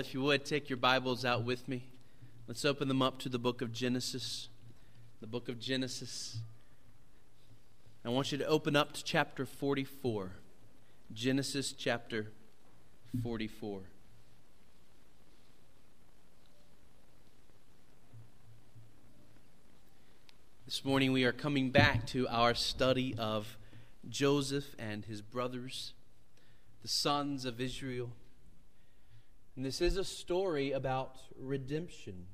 if 0.00 0.14
you 0.14 0.22
would, 0.22 0.46
take 0.46 0.70
your 0.70 0.78
Bibles 0.78 1.26
out 1.26 1.44
with 1.44 1.68
me. 1.68 1.84
Let's 2.48 2.64
open 2.64 2.88
them 2.88 3.02
up 3.02 3.18
to 3.18 3.28
the 3.28 3.38
book 3.38 3.60
of 3.60 3.70
Genesis. 3.70 4.48
The 5.20 5.26
book 5.26 5.50
of 5.50 5.60
Genesis. 5.60 6.38
I 8.02 8.08
want 8.08 8.32
you 8.32 8.38
to 8.38 8.46
open 8.46 8.76
up 8.76 8.92
to 8.94 9.04
chapter 9.04 9.44
44. 9.44 10.32
Genesis 11.12 11.72
chapter 11.72 12.32
44. 13.22 13.82
This 20.64 20.82
morning 20.82 21.12
we 21.12 21.24
are 21.24 21.32
coming 21.32 21.70
back 21.70 22.06
to 22.06 22.26
our 22.28 22.54
study 22.54 23.14
of 23.18 23.58
Joseph 24.08 24.74
and 24.78 25.04
his 25.04 25.20
brothers, 25.20 25.92
the 26.80 26.88
sons 26.88 27.44
of 27.44 27.60
Israel. 27.60 28.12
And 29.56 29.64
this 29.64 29.80
is 29.80 29.96
a 29.96 30.04
story 30.04 30.72
about 30.72 31.16
redemption. 31.38 32.26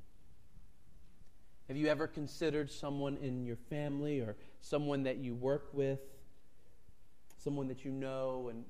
Have 1.69 1.77
you 1.77 1.89
ever 1.89 2.07
considered 2.07 2.71
someone 2.71 3.17
in 3.17 3.45
your 3.45 3.57
family 3.57 4.21
or 4.21 4.37
someone 4.61 5.03
that 5.05 5.17
you 5.17 5.35
work 5.35 5.69
with, 5.73 6.01
someone 7.39 7.69
that 7.69 7.85
you 7.85 7.91
know, 7.91 8.49
and 8.51 8.65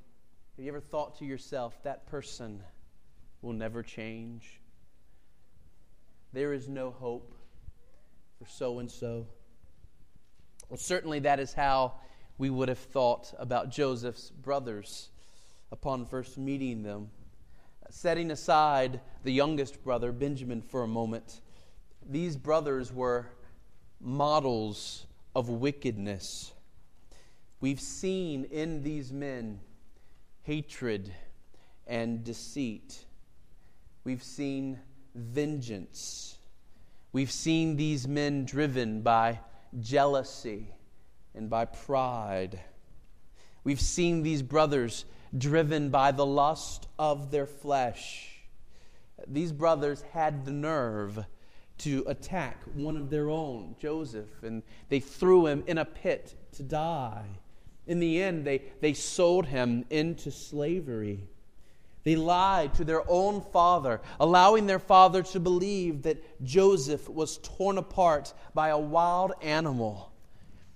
have 0.57 0.65
you 0.65 0.71
ever 0.71 0.81
thought 0.81 1.19
to 1.19 1.27
yourself, 1.27 1.83
that 1.83 2.07
person 2.07 2.63
will 3.43 3.53
never 3.53 3.83
change? 3.83 4.61
There 6.33 6.55
is 6.55 6.69
no 6.69 6.91
hope 6.91 7.35
for 8.39 8.49
so 8.49 8.79
and 8.79 8.91
so. 8.91 9.27
Well, 10.69 10.79
certainly 10.79 11.21
that 11.21 11.41
is 11.41 11.53
how 11.53 11.95
we 12.39 12.51
would 12.51 12.69
have 12.69 12.79
thought 12.79 13.35
about 13.39 13.71
Joseph's 13.71 14.31
brothers 14.31 15.11
upon 15.71 16.07
first 16.07 16.39
meeting 16.39 16.83
them. 16.83 17.11
Setting 17.91 18.31
aside 18.31 19.01
the 19.23 19.33
youngest 19.33 19.83
brother, 19.85 20.13
Benjamin, 20.13 20.61
for 20.63 20.83
a 20.83 20.89
moment, 20.89 21.41
these 22.09 22.37
brothers 22.37 22.93
were 22.93 23.27
models 24.01 25.07
of 25.35 25.49
wickedness. 25.49 26.53
We've 27.61 27.81
seen 27.81 28.45
in 28.45 28.83
these 28.83 29.13
men 29.13 29.61
hatred 30.43 31.13
and 31.87 32.23
deceit. 32.25 33.05
We've 34.05 34.23
seen 34.23 34.79
vengeance. 35.15 36.39
We've 37.13 37.31
seen 37.31 37.77
these 37.77 38.07
men 38.07 38.45
driven 38.45 39.01
by 39.01 39.41
jealousy 39.81 40.69
and 41.35 41.49
by 41.49 41.65
pride. 41.65 42.61
We've 43.65 43.81
seen 43.81 44.23
these 44.23 44.43
brothers 44.43 45.07
driven 45.37 45.91
by 45.91 46.13
the 46.13 46.27
lust 46.27 46.87
of 46.99 47.31
their 47.31 47.47
flesh. 47.47 48.41
These 49.27 49.53
brothers 49.53 50.03
had 50.13 50.45
the 50.45 50.53
nerve 50.53 51.25
to 51.79 52.05
attack 52.07 52.63
one 52.75 52.97
of 52.97 53.11
their 53.11 53.29
own, 53.29 53.77
Joseph, 53.79 54.43
and 54.43 54.63
they 54.89 55.01
threw 55.01 55.47
him 55.47 55.63
in 55.67 55.79
a 55.79 55.85
pit 55.85 56.35
to 56.53 56.63
die. 56.63 57.27
In 57.87 58.01
the 58.01 58.23
end, 58.23 58.45
they, 58.45 58.63
they 58.81 58.95
sold 58.95 59.47
him 59.47 59.85
into 59.91 60.31
slavery. 60.31 61.29
They 62.05 62.17
lied 62.17 62.75
to 62.75 62.85
their 62.85 63.03
own 63.11 63.41
father, 63.41 64.01
allowing 64.21 64.67
their 64.67 64.79
father 64.79 65.23
to 65.25 65.41
believe 65.41 66.03
that 66.03 66.45
Joseph 66.45 67.09
was 67.09 67.39
torn 67.39 67.79
apart 67.79 68.33
by 68.55 68.69
a 68.69 68.79
wild 68.79 69.33
animal. 69.43 70.13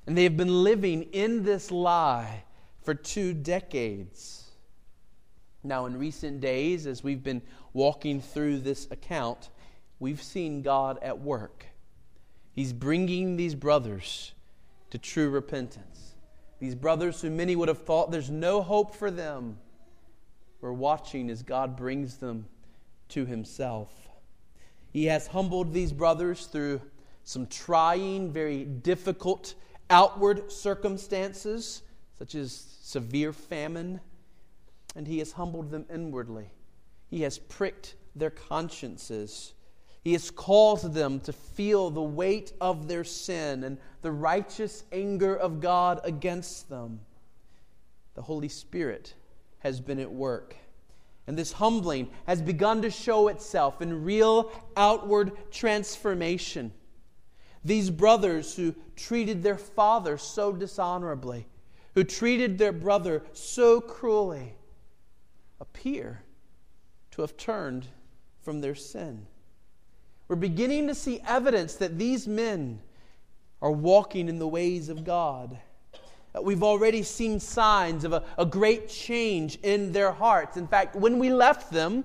And 0.07 0.19
they 0.19 0.25
have 0.25 0.37
been 0.37 0.65
living 0.65 1.05
in 1.13 1.45
this 1.45 1.71
lie 1.71 2.43
for 2.83 2.95
two 2.95 3.35
decades. 3.35 4.51
Now, 5.63 5.87
in 5.87 5.99
recent 5.99 6.41
days, 6.41 6.87
as 6.87 7.05
we've 7.05 7.23
been 7.23 7.43
walking 7.73 8.21
through 8.21 8.61
this 8.61 8.89
account, 8.91 9.51
we've 9.99 10.23
seen 10.23 10.63
God 10.63 10.99
at 11.03 11.21
work. 11.21 11.67
He's 12.53 12.73
bringing 12.73 13.37
these 13.37 13.55
brothers 13.55 14.33
to 14.91 14.99
true 14.99 15.31
repentance. 15.31 16.15
These 16.59 16.75
brothers 16.75 17.21
who 17.21 17.31
many 17.31 17.57
would 17.57 17.69
have 17.69 17.85
thought 17.85 18.11
there's 18.11 18.31
no 18.31 18.63
hope 18.63 18.95
for 18.95 19.11
them, 19.11 19.59
we're 20.61 20.73
watching 20.73 21.31
as 21.31 21.43
God 21.43 21.77
brings 21.77 22.17
them 22.17 22.47
to 23.11 23.25
Himself. 23.25 23.93
He 24.93 25.07
has 25.07 25.27
humbled 25.29 25.73
these 25.73 25.93
brothers 25.93 26.47
through 26.47 26.81
some 27.25 27.47
trying, 27.47 28.31
very 28.31 28.65
difficult 28.65 29.55
outward 29.89 30.51
circumstances, 30.51 31.83
such 32.21 32.35
as 32.35 32.67
severe 32.83 33.33
famine, 33.33 33.99
and 34.95 35.09
He 35.09 35.21
has 35.21 35.33
humbled 35.33 35.71
them 35.71 35.87
inwardly. 35.91 36.51
He 37.09 37.23
has 37.23 37.39
pricked 37.39 37.95
their 38.15 38.29
consciences. 38.29 39.55
He 40.03 40.13
has 40.13 40.31
caused 40.31 40.93
them 40.93 41.21
to 41.21 41.33
feel 41.33 41.89
the 41.89 42.03
weight 42.03 42.53
of 42.61 42.89
their 42.89 43.05
sin 43.05 43.65
and 43.65 43.79
the 44.03 44.13
righteous 44.13 44.85
anger 44.93 45.35
of 45.35 45.63
God 45.63 45.99
against 46.05 46.69
them. 46.69 47.01
The 48.13 48.23
Holy 48.23 48.49
Spirit 48.49 49.15
has 49.61 49.81
been 49.81 49.99
at 49.99 50.13
work. 50.13 50.55
And 51.27 51.39
this 51.39 51.53
humbling 51.53 52.11
has 52.27 52.43
begun 52.43 52.83
to 52.83 52.91
show 52.91 53.29
itself 53.29 53.81
in 53.81 54.05
real 54.05 54.53
outward 54.77 55.33
transformation. 55.51 56.71
These 57.65 57.89
brothers 57.89 58.57
who 58.57 58.75
treated 58.95 59.43
their 59.43 59.57
father 59.57 60.19
so 60.19 60.53
dishonorably, 60.53 61.47
who 61.95 62.05
treated 62.05 62.59
their 62.59 62.73
brother 62.73 63.23
so 63.33 63.81
cruelly, 63.81 64.55
appear 65.61 66.23
to 67.11 67.23
have 67.23 67.37
turned 67.37 67.87
from 68.43 68.61
their 68.61 68.75
sin. 68.75 69.27
We're 70.29 70.37
beginning 70.37 70.87
to 70.87 70.95
see 70.95 71.21
evidence 71.27 71.75
that 71.77 71.99
these 71.99 72.29
men 72.29 72.81
are 73.61 73.73
walking 73.73 74.29
in 74.29 74.39
the 74.39 74.49
ways 74.49 74.89
of 74.89 75.05
God. 75.05 75.59
Uh, 76.35 76.41
we've 76.41 76.63
already 76.63 77.03
seen 77.03 77.41
signs 77.41 78.05
of 78.05 78.13
a, 78.13 78.23
a 78.39 78.47
great 78.47 78.89
change 78.89 79.59
in 79.63 79.93
their 79.93 80.13
hearts. 80.13 80.57
In 80.57 80.69
fact, 80.69 80.95
when 80.95 81.19
we 81.19 81.33
left 81.33 81.73
them, 81.73 82.05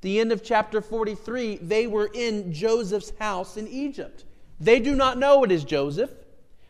the 0.00 0.18
end 0.20 0.32
of 0.32 0.42
chapter 0.42 0.80
43, 0.80 1.56
they 1.56 1.86
were 1.86 2.10
in 2.14 2.52
Joseph's 2.52 3.12
house 3.18 3.56
in 3.56 3.68
Egypt. 3.68 4.24
They 4.58 4.80
do 4.80 4.94
not 4.94 5.18
know 5.18 5.44
it 5.44 5.52
is 5.52 5.64
Joseph. 5.64 6.10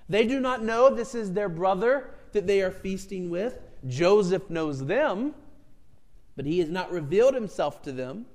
They 0.08 0.26
do 0.26 0.40
not 0.40 0.62
know 0.62 0.92
this 0.92 1.14
is 1.14 1.32
their 1.32 1.48
brother 1.48 2.10
that 2.36 2.46
they 2.46 2.62
are 2.62 2.70
feasting 2.70 3.28
with. 3.28 3.58
Joseph 3.86 4.48
knows 4.48 4.84
them, 4.84 5.34
but 6.36 6.46
he 6.46 6.60
has 6.60 6.68
not 6.68 6.92
revealed 6.92 7.34
himself 7.34 7.82
to 7.82 7.92
them. 7.92 8.26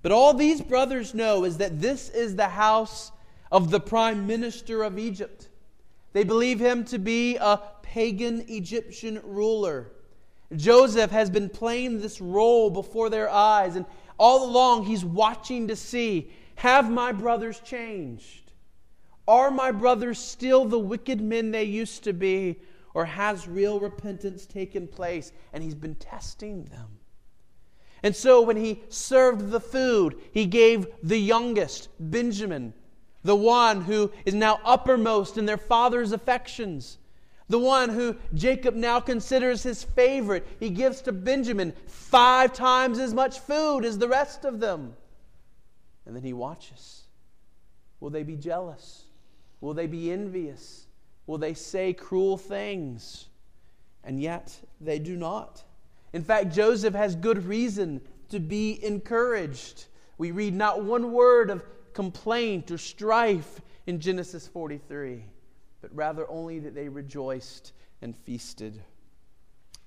But 0.00 0.12
all 0.12 0.34
these 0.34 0.60
brothers 0.60 1.14
know 1.14 1.44
is 1.44 1.58
that 1.58 1.80
this 1.80 2.08
is 2.08 2.34
the 2.34 2.48
house 2.48 3.12
of 3.50 3.70
the 3.70 3.80
prime 3.80 4.26
minister 4.26 4.82
of 4.82 4.98
Egypt. 4.98 5.48
They 6.12 6.24
believe 6.24 6.58
him 6.58 6.84
to 6.86 6.98
be 6.98 7.36
a 7.36 7.60
pagan 7.82 8.44
Egyptian 8.48 9.20
ruler. 9.24 9.92
Joseph 10.56 11.10
has 11.10 11.30
been 11.30 11.48
playing 11.48 12.00
this 12.00 12.20
role 12.20 12.70
before 12.70 13.10
their 13.10 13.28
eyes, 13.28 13.76
and 13.76 13.86
all 14.18 14.44
along 14.48 14.86
he's 14.86 15.04
watching 15.04 15.68
to 15.68 15.76
see 15.76 16.30
have 16.56 16.90
my 16.90 17.12
brothers 17.12 17.60
changed? 17.60 18.52
Are 19.26 19.50
my 19.50 19.72
brothers 19.72 20.18
still 20.18 20.64
the 20.64 20.78
wicked 20.78 21.20
men 21.20 21.50
they 21.50 21.64
used 21.64 22.04
to 22.04 22.12
be? 22.12 22.60
Or 22.94 23.04
has 23.04 23.48
real 23.48 23.80
repentance 23.80 24.46
taken 24.46 24.86
place? 24.86 25.32
And 25.52 25.62
he's 25.62 25.74
been 25.74 25.94
testing 25.94 26.64
them. 26.64 26.98
And 28.02 28.14
so 28.16 28.42
when 28.42 28.56
he 28.56 28.82
served 28.88 29.50
the 29.50 29.60
food, 29.60 30.16
he 30.32 30.46
gave 30.46 30.86
the 31.02 31.18
youngest, 31.18 31.88
Benjamin, 32.00 32.74
the 33.22 33.36
one 33.36 33.82
who 33.82 34.10
is 34.24 34.34
now 34.34 34.60
uppermost 34.64 35.38
in 35.38 35.46
their 35.46 35.56
father's 35.56 36.12
affections, 36.12 36.98
the 37.48 37.58
one 37.58 37.90
who 37.90 38.16
Jacob 38.34 38.74
now 38.74 38.98
considers 38.98 39.62
his 39.62 39.84
favorite. 39.84 40.46
He 40.58 40.70
gives 40.70 41.02
to 41.02 41.12
Benjamin 41.12 41.74
five 41.86 42.52
times 42.52 42.98
as 42.98 43.14
much 43.14 43.38
food 43.40 43.84
as 43.84 43.98
the 43.98 44.08
rest 44.08 44.44
of 44.44 44.58
them. 44.58 44.96
And 46.04 46.16
then 46.16 46.24
he 46.24 46.32
watches. 46.32 47.02
Will 48.00 48.10
they 48.10 48.24
be 48.24 48.36
jealous? 48.36 49.04
Will 49.60 49.74
they 49.74 49.86
be 49.86 50.10
envious? 50.10 50.86
Will 51.26 51.38
they 51.38 51.54
say 51.54 51.92
cruel 51.92 52.36
things? 52.36 53.28
And 54.04 54.20
yet 54.20 54.58
they 54.80 54.98
do 54.98 55.16
not. 55.16 55.62
In 56.12 56.22
fact, 56.22 56.52
Joseph 56.52 56.94
has 56.94 57.14
good 57.14 57.46
reason 57.46 58.00
to 58.28 58.40
be 58.40 58.84
encouraged. 58.84 59.86
We 60.18 60.30
read 60.30 60.54
not 60.54 60.84
one 60.84 61.12
word 61.12 61.50
of 61.50 61.62
complaint 61.92 62.70
or 62.70 62.78
strife 62.78 63.60
in 63.86 64.00
Genesis 64.00 64.46
43, 64.48 65.24
but 65.80 65.94
rather 65.94 66.28
only 66.30 66.58
that 66.60 66.74
they 66.74 66.88
rejoiced 66.88 67.72
and 68.02 68.16
feasted. 68.16 68.82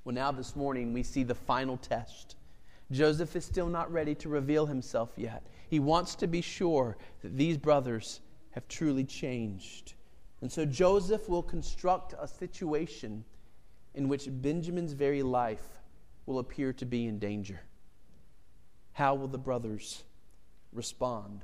Well, 0.03 0.15
now 0.15 0.31
this 0.31 0.55
morning 0.55 0.93
we 0.93 1.03
see 1.03 1.23
the 1.23 1.35
final 1.35 1.77
test. 1.77 2.35
Joseph 2.91 3.35
is 3.35 3.43
still 3.43 3.67
not 3.67 3.91
ready 3.91 4.13
to 4.15 4.29
reveal 4.29 4.67
himself 4.67 5.09
yet. 5.17 5.43
He 5.67 5.79
wants 5.79 6.13
to 6.15 6.27
be 6.27 6.41
sure 6.41 6.97
that 7.23 7.35
these 7.35 7.57
brothers 7.57 8.21
have 8.51 8.67
truly 8.67 9.03
changed. 9.03 9.94
And 10.45 10.51
so 10.51 10.63
Joseph 10.63 11.27
will 11.27 11.41
construct 11.41 12.13
a 12.21 12.27
situation 12.27 13.25
in 13.95 14.07
which 14.07 14.27
Benjamin's 14.29 14.93
very 14.93 15.23
life 15.23 15.81
will 16.27 16.37
appear 16.37 16.71
to 16.73 16.85
be 16.85 17.07
in 17.07 17.17
danger. 17.17 17.61
how 18.93 19.15
will 19.15 19.27
the 19.27 19.39
brothers 19.39 20.03
respond? 20.71 21.41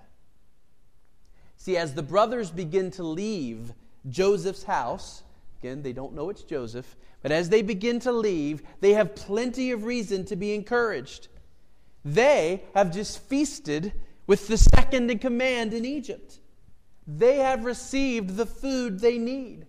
See, 1.57 1.77
as 1.77 1.95
the 1.95 2.03
brothers 2.03 2.51
begin 2.51 2.91
to 2.91 3.01
leave 3.03 3.73
Joseph's 4.07 4.65
house, 4.65 5.23
again, 5.59 5.81
they 5.81 5.93
don't 5.93 6.13
know 6.13 6.29
it's 6.29 6.43
Joseph, 6.43 6.95
but 7.23 7.31
as 7.31 7.49
they 7.49 7.63
begin 7.63 7.99
to 8.01 8.11
leave, 8.11 8.61
they 8.81 8.93
have 8.93 9.15
plenty 9.15 9.71
of 9.71 9.83
reason 9.83 10.25
to 10.25 10.35
be 10.35 10.53
encouraged. 10.53 11.27
They 12.05 12.65
have 12.75 12.93
just 12.93 13.17
feasted 13.23 13.93
with 14.27 14.47
the 14.47 14.59
second 14.59 15.09
in 15.09 15.17
command 15.17 15.73
in 15.73 15.85
Egypt. 15.85 16.37
They 17.07 17.37
have 17.37 17.65
received 17.65 18.35
the 18.35 18.45
food 18.45 18.99
they 18.99 19.17
need. 19.17 19.65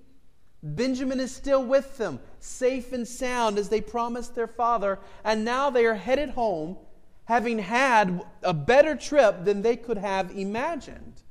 Benjamin 0.62 1.19
is 1.19 1.34
still 1.34 1.64
with 1.64 1.96
them, 1.99 2.20
safe 2.38 2.93
and 2.93 3.06
sound 3.06 3.58
as 3.58 3.69
they 3.69 3.81
promised 3.81 4.34
their 4.34 4.46
father, 4.46 4.99
and 5.25 5.44
now 5.44 5.70
they 5.70 5.87
are 5.87 5.94
headed 5.94 6.31
home, 6.31 6.76
having 7.25 7.58
had 7.58 8.23
a 8.43 8.55
better 8.55 8.94
trip 8.94 9.44
than 9.44 9.62
they 9.62 9.76
could 9.76 9.99
have 9.99 10.31
imagined. 10.37 11.23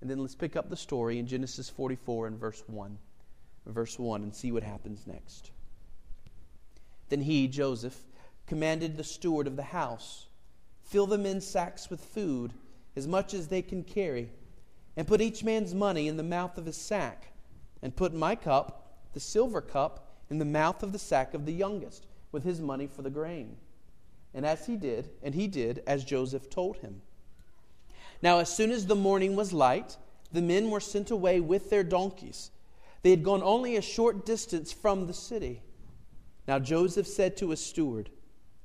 And 0.00 0.10
then 0.10 0.18
let's 0.18 0.36
pick 0.36 0.54
up 0.54 0.70
the 0.70 0.76
story 0.76 1.18
in 1.18 1.26
Genesis 1.26 1.68
44 1.68 2.28
and 2.28 2.38
verse 2.38 2.62
1. 2.66 2.98
Verse 3.66 3.98
1 3.98 4.22
and 4.22 4.34
see 4.34 4.52
what 4.52 4.62
happens 4.62 5.06
next. 5.06 5.50
Then 7.08 7.22
he, 7.22 7.48
Joseph, 7.48 7.98
commanded 8.46 8.96
the 8.96 9.04
steward 9.04 9.46
of 9.46 9.56
the 9.56 9.62
house 9.62 10.26
fill 10.84 11.06
the 11.06 11.18
men's 11.18 11.44
sacks 11.44 11.90
with 11.90 12.00
food, 12.00 12.52
as 12.94 13.08
much 13.08 13.34
as 13.34 13.48
they 13.48 13.60
can 13.60 13.82
carry, 13.82 14.30
and 14.96 15.06
put 15.06 15.20
each 15.20 15.44
man's 15.44 15.74
money 15.74 16.08
in 16.08 16.16
the 16.16 16.22
mouth 16.22 16.56
of 16.56 16.66
his 16.66 16.76
sack, 16.76 17.32
and 17.82 17.94
put 17.94 18.14
my 18.14 18.34
cup, 18.34 18.98
the 19.12 19.20
silver 19.20 19.60
cup, 19.60 20.14
in 20.30 20.38
the 20.38 20.44
mouth 20.44 20.82
of 20.82 20.92
the 20.92 20.98
sack 20.98 21.34
of 21.34 21.46
the 21.46 21.52
youngest, 21.52 22.06
with 22.32 22.44
his 22.44 22.60
money 22.60 22.86
for 22.86 23.02
the 23.02 23.10
grain. 23.10 23.56
And 24.34 24.44
as 24.44 24.66
he 24.66 24.76
did, 24.76 25.10
and 25.22 25.34
he 25.34 25.46
did 25.46 25.82
as 25.86 26.04
Joseph 26.04 26.50
told 26.50 26.78
him. 26.78 27.02
Now, 28.22 28.38
as 28.38 28.54
soon 28.54 28.70
as 28.70 28.86
the 28.86 28.94
morning 28.94 29.36
was 29.36 29.52
light, 29.52 29.96
the 30.32 30.42
men 30.42 30.70
were 30.70 30.80
sent 30.80 31.10
away 31.10 31.40
with 31.40 31.70
their 31.70 31.84
donkeys. 31.84 32.50
They 33.02 33.10
had 33.10 33.22
gone 33.22 33.42
only 33.42 33.76
a 33.76 33.82
short 33.82 34.26
distance 34.26 34.72
from 34.72 35.06
the 35.06 35.14
city. 35.14 35.62
Now 36.48 36.58
Joseph 36.58 37.06
said 37.06 37.36
to 37.38 37.50
his 37.50 37.64
steward, 37.64 38.10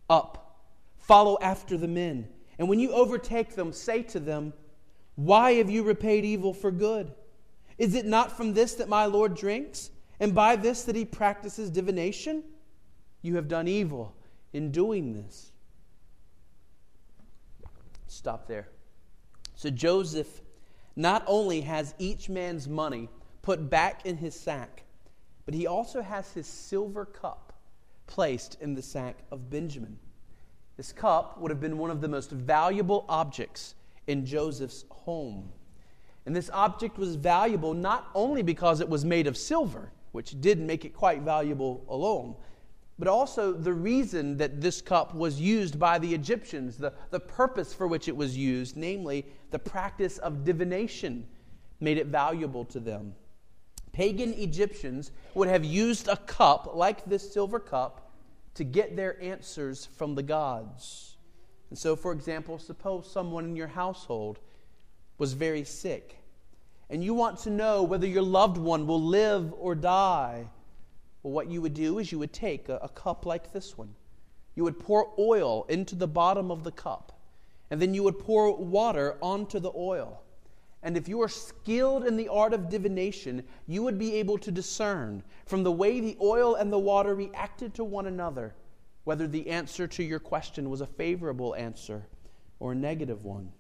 Up, 0.10 0.62
follow 0.98 1.38
after 1.42 1.78
the 1.78 1.88
men, 1.88 2.28
and 2.58 2.70
when 2.70 2.80
you 2.80 2.92
overtake 2.92 3.56
them, 3.56 3.74
say 3.74 4.04
to 4.04 4.20
them, 4.20 4.54
Why 5.16 5.54
have 5.54 5.70
you 5.70 5.84
repaid 5.84 6.26
evil 6.26 6.54
for 6.54 6.72
good? 6.72 7.14
Is 7.78 7.96
it 7.96 8.06
not 8.06 8.36
from 8.36 8.54
this 8.54 8.76
that 8.76 8.90
my 8.90 9.06
Lord 9.06 9.36
drinks, 9.36 9.92
and 10.20 10.36
by 10.36 10.56
this 10.56 10.84
that 10.84 10.96
he 10.96 11.06
practices 11.06 11.70
divination? 11.70 12.44
You 13.22 13.36
have 13.36 13.48
done 13.48 13.68
evil 13.68 14.16
in 14.54 14.72
doing 14.72 15.14
this. 15.14 15.52
Stop 18.08 18.48
there. 18.48 18.68
So 19.56 19.70
Joseph 19.70 20.42
not 20.96 21.24
only 21.28 21.62
has 21.62 21.96
each 21.98 22.30
man's 22.30 22.68
money 22.68 23.10
put 23.42 23.70
back 23.70 24.06
in 24.06 24.18
his 24.18 24.38
sack, 24.40 24.84
but 25.46 25.54
he 25.54 25.66
also 25.68 26.02
has 26.02 26.32
his 26.34 26.48
silver 26.48 27.06
cup 27.06 27.54
placed 28.08 28.58
in 28.62 28.76
the 28.76 28.82
sack 28.82 29.20
of 29.32 29.50
Benjamin. 29.50 29.98
This 30.78 30.92
cup 30.92 31.40
would 31.40 31.52
have 31.52 31.62
been 31.62 31.78
one 31.78 31.92
of 31.92 32.02
the 32.02 32.08
most 32.08 32.32
valuable 32.32 33.06
objects 33.08 33.76
in 34.08 34.26
Joseph's 34.26 34.86
home. 34.90 35.52
And 36.26 36.36
this 36.36 36.50
object 36.52 36.98
was 36.98 37.16
valuable 37.16 37.74
not 37.74 38.10
only 38.14 38.44
because 38.44 38.80
it 38.80 38.90
was 38.90 39.04
made 39.04 39.28
of 39.28 39.38
silver, 39.38 39.92
which 40.12 40.40
did 40.42 40.60
make 40.60 40.86
it 40.86 40.94
quite 40.94 41.22
valuable 41.22 41.86
alone, 41.90 42.36
but 43.00 43.08
also 43.08 43.52
the 43.52 43.74
reason 43.74 44.38
that 44.38 44.62
this 44.62 44.82
cup 44.82 45.16
was 45.16 45.42
used 45.42 45.80
by 45.80 45.98
the 45.98 46.14
Egyptians, 46.14 46.78
the, 46.78 46.94
the 47.10 47.20
purpose 47.20 47.74
for 47.74 47.88
which 47.88 48.08
it 48.08 48.16
was 48.16 48.38
used, 48.38 48.78
namely 48.78 49.26
the 49.50 49.58
practice 49.58 50.20
of 50.20 50.44
divination, 50.44 51.26
made 51.80 51.98
it 51.98 52.08
valuable 52.08 52.64
to 52.66 52.80
them. 52.80 53.16
Pagan 53.92 54.34
Egyptians 54.36 55.12
would 55.34 55.48
have 55.48 55.66
used 55.66 56.08
a 56.08 56.18
cup 56.18 56.76
like 56.76 57.04
this 57.06 57.34
silver 57.34 57.60
cup 57.60 58.12
to 58.54 58.64
get 58.64 58.96
their 58.96 59.22
answers 59.22 59.86
from 59.86 60.16
the 60.16 60.24
gods. 60.24 61.11
And 61.72 61.80
so, 61.80 61.96
for 61.96 62.12
example, 62.12 62.60
suppose 62.60 63.12
someone 63.12 63.46
in 63.46 63.56
your 63.56 63.68
household 63.68 64.38
was 65.18 65.34
very 65.34 65.64
sick, 65.64 66.18
and 66.90 67.04
you 67.04 67.16
want 67.16 67.40
to 67.40 67.50
know 67.50 67.82
whether 67.82 68.06
your 68.06 68.22
loved 68.22 68.58
one 68.58 68.86
will 68.86 69.02
live 69.02 69.52
or 69.58 69.74
die 69.74 70.48
well, 71.24 71.34
what 71.34 71.50
you 71.50 71.62
would 71.62 71.74
do 71.74 72.00
is 72.00 72.12
you 72.12 72.20
would 72.20 72.34
take 72.34 72.70
a, 72.70 72.78
a 72.78 72.90
cup 72.90 73.26
like 73.26 73.52
this 73.52 73.78
one. 73.78 73.94
You 74.56 74.64
would 74.64 74.80
pour 74.80 75.14
oil 75.18 75.66
into 75.70 75.96
the 75.96 76.08
bottom 76.08 76.52
of 76.52 76.64
the 76.64 76.72
cup, 76.72 77.20
and 77.70 77.82
then 77.82 77.94
you 77.94 78.04
would 78.04 78.20
pour 78.20 78.56
water 78.56 79.18
onto 79.22 79.60
the 79.60 79.72
oil. 79.76 80.22
And 80.84 80.98
if 80.98 81.08
you 81.08 81.22
are 81.22 81.30
skilled 81.30 82.06
in 82.06 82.18
the 82.18 82.28
art 82.28 82.54
of 82.54 82.70
divination, 82.70 83.44
you 83.68 83.84
would 83.84 84.00
be 84.00 84.16
able 84.16 84.40
to 84.40 84.52
discern 84.52 85.24
from 85.46 85.64
the 85.64 85.72
way 85.72 86.00
the 86.00 86.18
oil 86.20 86.56
and 86.56 86.74
the 86.74 86.80
water 86.80 87.14
reacted 87.14 87.76
to 87.76 87.84
one 87.84 88.08
another 88.08 88.56
whether 89.04 89.28
the 89.28 89.50
answer 89.50 89.88
to 89.88 90.04
your 90.04 90.20
question 90.20 90.70
was 90.70 90.82
a 90.82 90.88
favorable 90.88 91.56
answer 91.56 92.06
or 92.60 92.74
a 92.74 92.76
negative 92.76 93.24
one. 93.24 93.52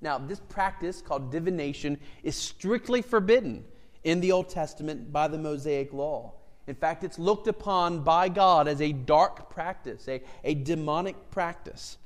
Now, 0.00 0.18
this 0.18 0.40
practice 0.40 1.00
called 1.00 1.30
divination 1.30 1.98
is 2.22 2.36
strictly 2.36 3.02
forbidden 3.02 3.64
in 4.02 4.20
the 4.20 4.32
Old 4.32 4.48
Testament 4.48 5.12
by 5.12 5.28
the 5.28 5.38
Mosaic 5.38 5.92
Law. 5.92 6.34
In 6.66 6.74
fact, 6.74 7.04
it's 7.04 7.18
looked 7.18 7.46
upon 7.46 8.00
by 8.00 8.28
God 8.28 8.68
as 8.68 8.80
a 8.80 8.92
dark 8.92 9.50
practice, 9.50 10.08
a, 10.08 10.22
a 10.44 10.54
demonic 10.54 11.30
practice. 11.30 11.98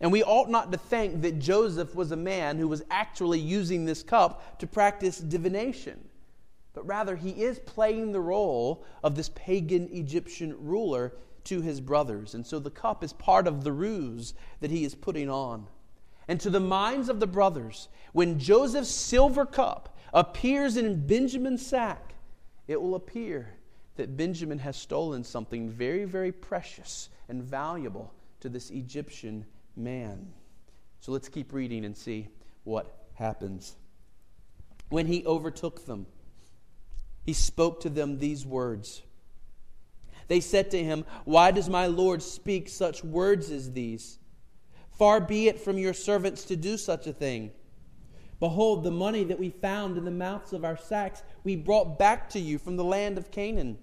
And 0.00 0.12
we 0.12 0.22
ought 0.22 0.50
not 0.50 0.70
to 0.72 0.78
think 0.78 1.22
that 1.22 1.38
Joseph 1.38 1.94
was 1.94 2.12
a 2.12 2.16
man 2.16 2.58
who 2.58 2.68
was 2.68 2.82
actually 2.90 3.40
using 3.40 3.84
this 3.84 4.02
cup 4.02 4.58
to 4.58 4.66
practice 4.66 5.18
divination, 5.18 6.08
but 6.74 6.86
rather 6.86 7.16
he 7.16 7.30
is 7.30 7.58
playing 7.60 8.12
the 8.12 8.20
role 8.20 8.84
of 9.02 9.16
this 9.16 9.30
pagan 9.30 9.88
Egyptian 9.90 10.54
ruler 10.60 11.14
to 11.46 11.60
his 11.60 11.80
brothers. 11.80 12.34
And 12.34 12.46
so 12.46 12.58
the 12.58 12.70
cup 12.70 13.02
is 13.02 13.12
part 13.12 13.46
of 13.46 13.64
the 13.64 13.72
ruse 13.72 14.34
that 14.60 14.70
he 14.70 14.84
is 14.84 14.94
putting 14.94 15.30
on. 15.30 15.66
And 16.28 16.40
to 16.40 16.50
the 16.50 16.60
minds 16.60 17.08
of 17.08 17.20
the 17.20 17.26
brothers, 17.26 17.88
when 18.12 18.38
Joseph's 18.38 18.90
silver 18.90 19.46
cup 19.46 19.96
appears 20.12 20.76
in 20.76 21.06
Benjamin's 21.06 21.64
sack, 21.64 22.14
it 22.66 22.80
will 22.80 22.94
appear 22.94 23.54
that 23.96 24.16
Benjamin 24.16 24.58
has 24.58 24.76
stolen 24.76 25.24
something 25.24 25.68
very, 25.68 26.04
very 26.04 26.32
precious 26.32 27.08
and 27.28 27.42
valuable 27.42 28.12
to 28.40 28.48
this 28.48 28.70
Egyptian 28.70 29.46
man. 29.76 30.32
So 31.00 31.12
let's 31.12 31.28
keep 31.28 31.52
reading 31.52 31.84
and 31.84 31.96
see 31.96 32.28
what 32.64 33.06
happens. 33.14 33.76
When 34.88 35.06
he 35.06 35.24
overtook 35.24 35.86
them, 35.86 36.06
he 37.24 37.32
spoke 37.32 37.80
to 37.80 37.88
them 37.88 38.18
these 38.18 38.44
words. 38.44 39.02
They 40.28 40.40
said 40.40 40.70
to 40.72 40.82
him, 40.82 41.04
Why 41.24 41.50
does 41.50 41.68
my 41.68 41.86
Lord 41.86 42.22
speak 42.22 42.68
such 42.68 43.04
words 43.04 43.50
as 43.50 43.72
these? 43.72 44.18
Far 44.90 45.20
be 45.20 45.48
it 45.48 45.60
from 45.60 45.78
your 45.78 45.92
servants 45.92 46.44
to 46.44 46.56
do 46.56 46.76
such 46.76 47.06
a 47.06 47.12
thing. 47.12 47.50
Behold, 48.40 48.82
the 48.82 48.90
money 48.90 49.24
that 49.24 49.38
we 49.38 49.50
found 49.50 49.96
in 49.96 50.04
the 50.04 50.10
mouths 50.10 50.52
of 50.52 50.64
our 50.64 50.76
sacks 50.76 51.22
we 51.44 51.56
brought 51.56 51.98
back 51.98 52.28
to 52.30 52.40
you 52.40 52.58
from 52.58 52.76
the 52.76 52.84
land 52.84 53.18
of 53.18 53.30
Canaan. 53.30 53.78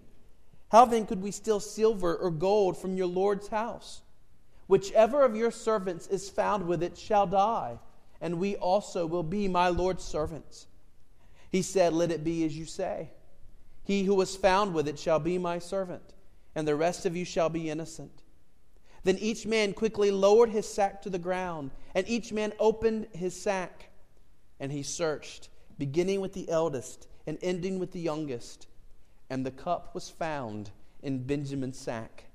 How 0.71 0.85
then 0.85 1.05
could 1.05 1.21
we 1.21 1.31
steal 1.31 1.59
silver 1.59 2.15
or 2.15 2.31
gold 2.31 2.77
from 2.77 2.95
your 2.95 3.07
Lord's 3.07 3.47
house? 3.47 4.01
Whichever 4.67 5.23
of 5.23 5.35
your 5.35 5.51
servants 5.51 6.07
is 6.07 6.29
found 6.29 6.67
with 6.67 6.81
it 6.81 6.97
shall 6.97 7.27
die, 7.27 7.79
and 8.21 8.39
we 8.39 8.55
also 8.55 9.05
will 9.05 9.23
be 9.23 9.47
my 9.47 9.69
Lord's 9.69 10.03
servants. 10.03 10.67
He 11.51 11.61
said, 11.61 11.93
Let 11.93 12.11
it 12.11 12.23
be 12.23 12.43
as 12.45 12.57
you 12.57 12.65
say. 12.65 13.11
He 13.83 14.03
who 14.03 14.15
was 14.15 14.35
found 14.35 14.73
with 14.73 14.87
it 14.87 14.97
shall 14.97 15.19
be 15.19 15.37
my 15.37 15.59
servant, 15.59 16.12
and 16.55 16.67
the 16.67 16.75
rest 16.75 17.05
of 17.05 17.15
you 17.15 17.25
shall 17.25 17.49
be 17.49 17.69
innocent. 17.69 18.23
Then 19.03 19.17
each 19.17 19.45
man 19.45 19.73
quickly 19.73 20.11
lowered 20.11 20.49
his 20.49 20.67
sack 20.67 21.01
to 21.01 21.09
the 21.09 21.19
ground, 21.19 21.71
and 21.93 22.07
each 22.07 22.31
man 22.31 22.53
opened 22.59 23.07
his 23.13 23.39
sack. 23.39 23.89
And 24.59 24.71
he 24.71 24.83
searched, 24.83 25.49
beginning 25.77 26.21
with 26.21 26.33
the 26.33 26.49
eldest 26.49 27.07
and 27.27 27.37
ending 27.41 27.79
with 27.79 27.91
the 27.91 27.99
youngest 27.99 28.67
and 29.33 29.43
the 29.43 29.51
cup 29.51 29.95
was 29.95 30.11
found 30.11 30.69
in 31.01 31.23
Benjamin's 31.23 31.79
sack. 31.79 32.25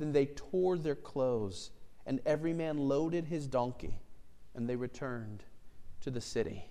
Then 0.00 0.10
they 0.10 0.26
tore 0.26 0.76
their 0.76 0.96
clothes, 0.96 1.70
and 2.06 2.20
every 2.26 2.52
man 2.52 2.76
loaded 2.76 3.26
his 3.26 3.46
donkey, 3.46 4.00
and 4.56 4.68
they 4.68 4.74
returned 4.74 5.44
to 6.00 6.10
the 6.10 6.20
city. 6.20 6.64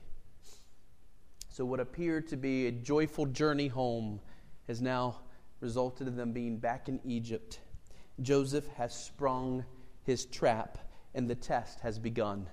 So, 1.50 1.64
what 1.64 1.80
appeared 1.80 2.28
to 2.28 2.36
be 2.36 2.68
a 2.68 2.72
joyful 2.74 3.26
journey 3.26 3.70
home 3.70 4.20
has 4.68 4.82
now 4.82 5.22
resulted 5.60 6.08
in 6.08 6.16
them 6.16 6.32
being 6.32 6.58
back 6.58 6.90
in 6.90 7.00
Egypt. 7.04 7.60
Joseph 8.22 8.68
has 8.76 8.94
sprung 8.94 9.66
his 10.04 10.26
trap, 10.26 10.78
and 11.14 11.30
the 11.30 11.36
test 11.36 11.80
has 11.82 12.00
begun. 12.00 12.48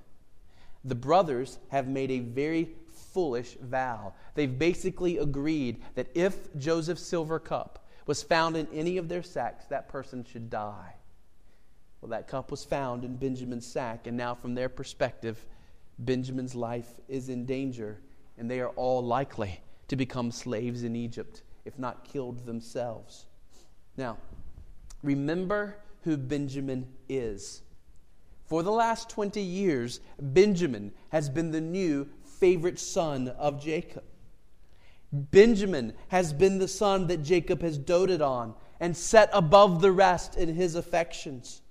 The 0.84 0.94
brothers 0.94 1.58
have 1.68 1.88
made 1.88 2.10
a 2.10 2.18
very 2.20 2.70
foolish 2.92 3.56
vow. 3.62 4.12
They've 4.34 4.58
basically 4.58 5.18
agreed 5.18 5.82
that 5.94 6.08
if 6.14 6.54
Joseph's 6.56 7.02
silver 7.02 7.38
cup 7.38 7.86
was 8.06 8.22
found 8.22 8.56
in 8.56 8.68
any 8.72 8.98
of 8.98 9.08
their 9.08 9.22
sacks, 9.22 9.64
that 9.66 9.88
person 9.88 10.24
should 10.24 10.50
die. 10.50 10.94
Well, 12.00 12.10
that 12.10 12.28
cup 12.28 12.50
was 12.50 12.64
found 12.64 13.02
in 13.04 13.16
Benjamin's 13.16 13.66
sack, 13.66 14.06
and 14.06 14.16
now, 14.16 14.34
from 14.34 14.54
their 14.54 14.68
perspective, 14.68 15.46
Benjamin's 15.98 16.54
life 16.54 16.92
is 17.08 17.30
in 17.30 17.46
danger, 17.46 17.98
and 18.36 18.50
they 18.50 18.60
are 18.60 18.68
all 18.70 19.02
likely 19.02 19.60
to 19.88 19.96
become 19.96 20.30
slaves 20.30 20.82
in 20.82 20.96
Egypt, 20.96 21.42
if 21.64 21.78
not 21.78 22.04
killed 22.04 22.46
themselves. 22.46 23.26
Now, 23.96 24.18
remember 25.02 25.76
who 26.02 26.16
Benjamin 26.16 26.86
is. 27.08 27.62
For 28.46 28.62
the 28.62 28.70
last 28.70 29.08
20 29.08 29.40
years, 29.40 30.00
Benjamin 30.20 30.92
has 31.08 31.28
been 31.28 31.50
the 31.50 31.60
new 31.60 32.08
favorite 32.38 32.78
son 32.78 33.28
of 33.28 33.62
Jacob. 33.62 34.04
Benjamin 35.12 35.94
has 36.08 36.32
been 36.32 36.58
the 36.58 36.68
son 36.68 37.06
that 37.06 37.22
Jacob 37.22 37.62
has 37.62 37.78
doted 37.78 38.20
on 38.20 38.54
and 38.80 38.96
set 38.96 39.30
above 39.32 39.80
the 39.80 39.92
rest 39.92 40.36
in 40.36 40.54
his 40.54 40.74
affections. 40.74 41.62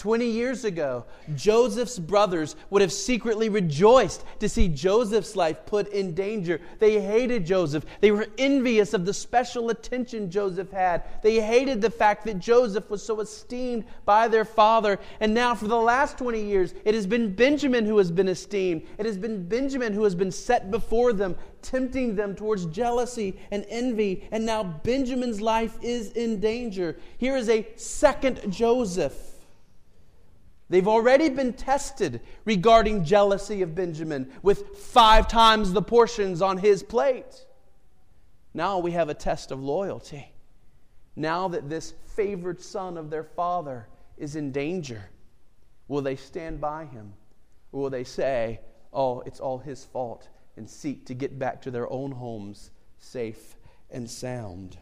20 0.00 0.24
years 0.24 0.64
ago, 0.64 1.04
Joseph's 1.34 1.98
brothers 1.98 2.56
would 2.70 2.80
have 2.80 2.90
secretly 2.90 3.50
rejoiced 3.50 4.24
to 4.38 4.48
see 4.48 4.66
Joseph's 4.66 5.36
life 5.36 5.66
put 5.66 5.88
in 5.88 6.14
danger. 6.14 6.58
They 6.78 7.02
hated 7.02 7.44
Joseph. 7.44 7.84
They 8.00 8.10
were 8.10 8.26
envious 8.38 8.94
of 8.94 9.04
the 9.04 9.12
special 9.12 9.68
attention 9.68 10.30
Joseph 10.30 10.70
had. 10.70 11.02
They 11.22 11.38
hated 11.38 11.82
the 11.82 11.90
fact 11.90 12.24
that 12.24 12.38
Joseph 12.38 12.88
was 12.88 13.02
so 13.02 13.20
esteemed 13.20 13.84
by 14.06 14.26
their 14.26 14.46
father. 14.46 14.98
And 15.20 15.34
now, 15.34 15.54
for 15.54 15.68
the 15.68 15.76
last 15.76 16.16
20 16.16 16.42
years, 16.42 16.72
it 16.86 16.94
has 16.94 17.06
been 17.06 17.34
Benjamin 17.34 17.84
who 17.84 17.98
has 17.98 18.10
been 18.10 18.28
esteemed. 18.28 18.86
It 18.96 19.04
has 19.04 19.18
been 19.18 19.46
Benjamin 19.46 19.92
who 19.92 20.04
has 20.04 20.14
been 20.14 20.32
set 20.32 20.70
before 20.70 21.12
them, 21.12 21.36
tempting 21.60 22.16
them 22.16 22.34
towards 22.34 22.64
jealousy 22.64 23.38
and 23.50 23.66
envy. 23.68 24.26
And 24.32 24.46
now 24.46 24.62
Benjamin's 24.62 25.42
life 25.42 25.76
is 25.82 26.12
in 26.12 26.40
danger. 26.40 26.96
Here 27.18 27.36
is 27.36 27.50
a 27.50 27.68
second 27.76 28.50
Joseph 28.50 29.29
They've 30.70 30.86
already 30.86 31.28
been 31.28 31.52
tested 31.52 32.20
regarding 32.44 33.04
jealousy 33.04 33.60
of 33.62 33.74
Benjamin 33.74 34.32
with 34.40 34.78
five 34.78 35.26
times 35.26 35.72
the 35.72 35.82
portions 35.82 36.40
on 36.40 36.58
his 36.58 36.84
plate. 36.84 37.44
Now 38.54 38.78
we 38.78 38.92
have 38.92 39.08
a 39.08 39.14
test 39.14 39.50
of 39.50 39.60
loyalty. 39.60 40.32
Now 41.16 41.48
that 41.48 41.68
this 41.68 41.94
favored 42.14 42.62
son 42.62 42.96
of 42.96 43.10
their 43.10 43.24
father 43.24 43.88
is 44.16 44.36
in 44.36 44.52
danger, 44.52 45.10
will 45.88 46.02
they 46.02 46.14
stand 46.14 46.60
by 46.60 46.84
him? 46.84 47.14
Or 47.72 47.82
will 47.82 47.90
they 47.90 48.04
say, 48.04 48.60
oh, 48.92 49.20
it's 49.26 49.40
all 49.40 49.58
his 49.58 49.84
fault, 49.84 50.28
and 50.56 50.70
seek 50.70 51.04
to 51.06 51.14
get 51.14 51.36
back 51.36 51.62
to 51.62 51.72
their 51.72 51.92
own 51.92 52.12
homes 52.12 52.70
safe 52.98 53.56
and 53.90 54.08
sound? 54.08 54.78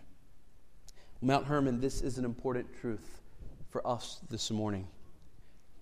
Mount 1.22 1.46
Hermon, 1.46 1.80
this 1.80 2.02
is 2.02 2.18
an 2.18 2.26
important 2.26 2.66
truth 2.78 3.22
for 3.70 3.86
us 3.86 4.20
this 4.28 4.50
morning. 4.50 4.86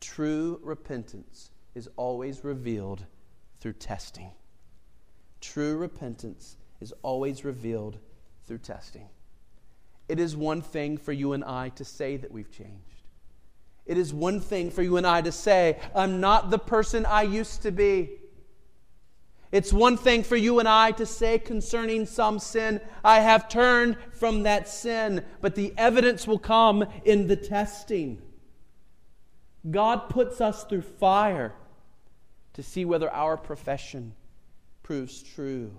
True 0.01 0.61
repentance 0.63 1.51
is 1.75 1.89
always 1.97 2.45
revealed 2.45 3.05
through 3.61 3.75
testing. 3.75 4.31
True 5.41 5.77
repentance 5.77 6.57
is 6.81 6.93
always 7.03 7.45
revealed 7.45 7.99
through 8.47 8.59
testing. 8.59 9.09
It 10.09 10.21
is 10.21 10.37
one 10.37 10.63
thing 10.63 10.97
for 10.99 11.13
you 11.13 11.33
and 11.33 11.45
I 11.45 11.71
to 11.71 11.85
say 11.85 12.17
that 12.17 12.31
we've 12.31 12.51
changed. 12.51 13.03
It 13.85 13.99
is 13.99 14.13
one 14.13 14.41
thing 14.41 14.71
for 14.71 14.83
you 14.83 14.97
and 14.97 15.07
I 15.07 15.21
to 15.23 15.33
say, 15.33 15.81
I'm 15.95 16.21
not 16.21 16.51
the 16.51 16.59
person 16.59 17.07
I 17.07 17.23
used 17.23 17.63
to 17.63 17.71
be. 17.71 18.11
It's 19.53 19.73
one 19.73 19.97
thing 19.97 20.23
for 20.25 20.37
you 20.37 20.59
and 20.59 20.69
I 20.69 20.91
to 20.93 21.07
say 21.07 21.39
concerning 21.39 22.05
some 22.05 22.39
sin, 22.39 22.81
I 23.05 23.21
have 23.21 23.49
turned 23.49 23.97
from 24.13 24.43
that 24.43 24.69
sin, 24.69 25.25
but 25.41 25.55
the 25.55 25.73
evidence 25.77 26.27
will 26.27 26.39
come 26.39 26.85
in 27.05 27.29
the 27.29 27.37
testing. 27.37 28.21
God 29.71 30.09
puts 30.09 30.41
us 30.41 30.65
through 30.65 30.83
fire 30.83 31.53
to 32.55 32.63
see 32.63 32.85
whether 32.85 33.11
our 33.11 33.37
profession 33.37 34.15
proves 34.83 35.23
true. 35.23 35.73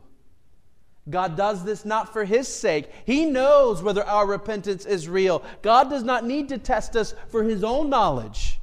God 1.09 1.37
does 1.37 1.63
this 1.63 1.85
not 1.85 2.11
for 2.11 2.25
His 2.25 2.47
sake. 2.47 2.89
He 3.05 3.25
knows 3.25 3.81
whether 3.81 4.03
our 4.03 4.27
repentance 4.27 4.85
is 4.85 5.07
real. 5.07 5.43
God 5.61 5.89
does 5.89 6.03
not 6.03 6.25
need 6.25 6.49
to 6.49 6.57
test 6.57 6.95
us 6.95 7.15
for 7.29 7.43
His 7.43 7.63
own 7.63 7.89
knowledge. 7.89 8.59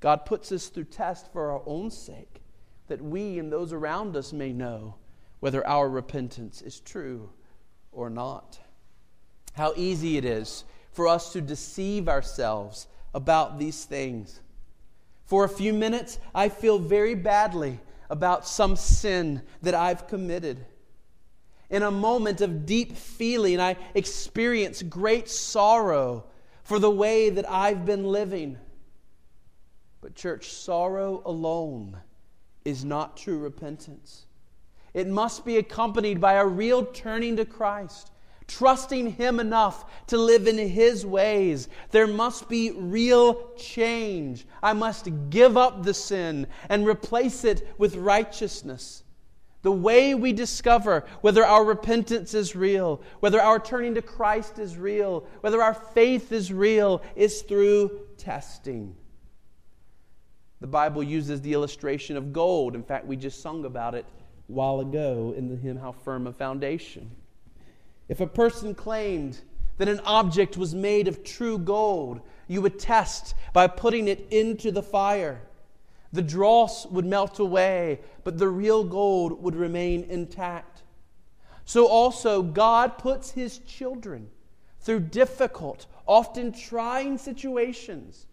God 0.00 0.24
puts 0.24 0.50
us 0.52 0.68
through 0.68 0.84
test 0.84 1.30
for 1.32 1.50
our 1.50 1.62
own 1.66 1.90
sake, 1.90 2.40
that 2.86 3.02
we 3.02 3.38
and 3.38 3.52
those 3.52 3.72
around 3.72 4.16
us 4.16 4.32
may 4.32 4.52
know 4.52 4.94
whether 5.40 5.66
our 5.66 5.88
repentance 5.88 6.62
is 6.62 6.80
true 6.80 7.28
or 7.92 8.08
not. 8.08 8.58
How 9.54 9.72
easy 9.76 10.16
it 10.16 10.24
is 10.24 10.64
for 10.92 11.06
us 11.06 11.32
to 11.32 11.40
deceive 11.40 12.08
ourselves 12.08 12.86
about 13.14 13.58
these 13.58 13.84
things. 13.84 14.40
For 15.24 15.44
a 15.44 15.48
few 15.48 15.72
minutes, 15.72 16.18
I 16.34 16.48
feel 16.48 16.78
very 16.78 17.14
badly 17.14 17.80
about 18.10 18.46
some 18.46 18.76
sin 18.76 19.42
that 19.62 19.74
I've 19.74 20.06
committed. 20.06 20.64
In 21.70 21.82
a 21.82 21.90
moment 21.90 22.40
of 22.40 22.64
deep 22.64 22.96
feeling, 22.96 23.60
I 23.60 23.76
experience 23.94 24.82
great 24.82 25.28
sorrow 25.28 26.24
for 26.62 26.78
the 26.78 26.90
way 26.90 27.28
that 27.28 27.48
I've 27.50 27.84
been 27.84 28.04
living. 28.04 28.56
But, 30.00 30.14
church, 30.14 30.50
sorrow 30.50 31.22
alone 31.26 31.98
is 32.64 32.84
not 32.84 33.16
true 33.16 33.38
repentance. 33.38 34.26
It 34.94 35.06
must 35.06 35.44
be 35.44 35.58
accompanied 35.58 36.20
by 36.20 36.34
a 36.34 36.46
real 36.46 36.86
turning 36.86 37.36
to 37.36 37.44
Christ 37.44 38.10
trusting 38.48 39.12
Him 39.12 39.38
enough 39.38 39.84
to 40.08 40.18
live 40.18 40.48
in 40.48 40.58
His 40.58 41.06
ways. 41.06 41.68
There 41.90 42.06
must 42.06 42.48
be 42.48 42.72
real 42.72 43.54
change. 43.56 44.46
I 44.62 44.72
must 44.72 45.08
give 45.30 45.56
up 45.56 45.84
the 45.84 45.94
sin 45.94 46.48
and 46.68 46.86
replace 46.86 47.44
it 47.44 47.68
with 47.78 47.94
righteousness. 47.94 49.04
The 49.62 49.72
way 49.72 50.14
we 50.14 50.32
discover 50.32 51.04
whether 51.20 51.44
our 51.44 51.64
repentance 51.64 52.32
is 52.32 52.56
real, 52.56 53.02
whether 53.20 53.40
our 53.40 53.58
turning 53.58 53.94
to 53.96 54.02
Christ 54.02 54.58
is 54.58 54.76
real, 54.76 55.26
whether 55.40 55.62
our 55.62 55.74
faith 55.74 56.32
is 56.32 56.52
real, 56.52 57.02
is 57.16 57.42
through 57.42 58.06
testing. 58.16 58.94
The 60.60 60.68
Bible 60.68 61.02
uses 61.02 61.40
the 61.40 61.52
illustration 61.52 62.16
of 62.16 62.32
gold. 62.32 62.74
In 62.74 62.82
fact, 62.82 63.06
we 63.06 63.16
just 63.16 63.42
sung 63.42 63.64
about 63.64 63.94
it 63.94 64.04
a 64.48 64.52
while 64.52 64.80
ago 64.80 65.34
in 65.36 65.48
the 65.48 65.56
hymn, 65.56 65.76
How 65.76 65.92
Firm 65.92 66.26
a 66.26 66.32
Foundation. 66.32 67.10
If 68.08 68.20
a 68.20 68.26
person 68.26 68.74
claimed 68.74 69.38
that 69.76 69.88
an 69.88 70.00
object 70.00 70.56
was 70.56 70.74
made 70.74 71.08
of 71.08 71.22
true 71.22 71.58
gold, 71.58 72.20
you 72.46 72.62
would 72.62 72.78
test 72.78 73.34
by 73.52 73.66
putting 73.66 74.08
it 74.08 74.26
into 74.30 74.72
the 74.72 74.82
fire. 74.82 75.42
The 76.12 76.22
dross 76.22 76.86
would 76.86 77.04
melt 77.04 77.38
away, 77.38 78.00
but 78.24 78.38
the 78.38 78.48
real 78.48 78.82
gold 78.82 79.42
would 79.42 79.54
remain 79.54 80.04
intact. 80.04 80.82
So 81.64 81.86
also, 81.86 82.42
God 82.42 82.96
puts 82.96 83.30
his 83.30 83.58
children 83.58 84.30
through 84.80 85.00
difficult, 85.00 85.86
often 86.06 86.50
trying 86.50 87.18
situations 87.18 88.26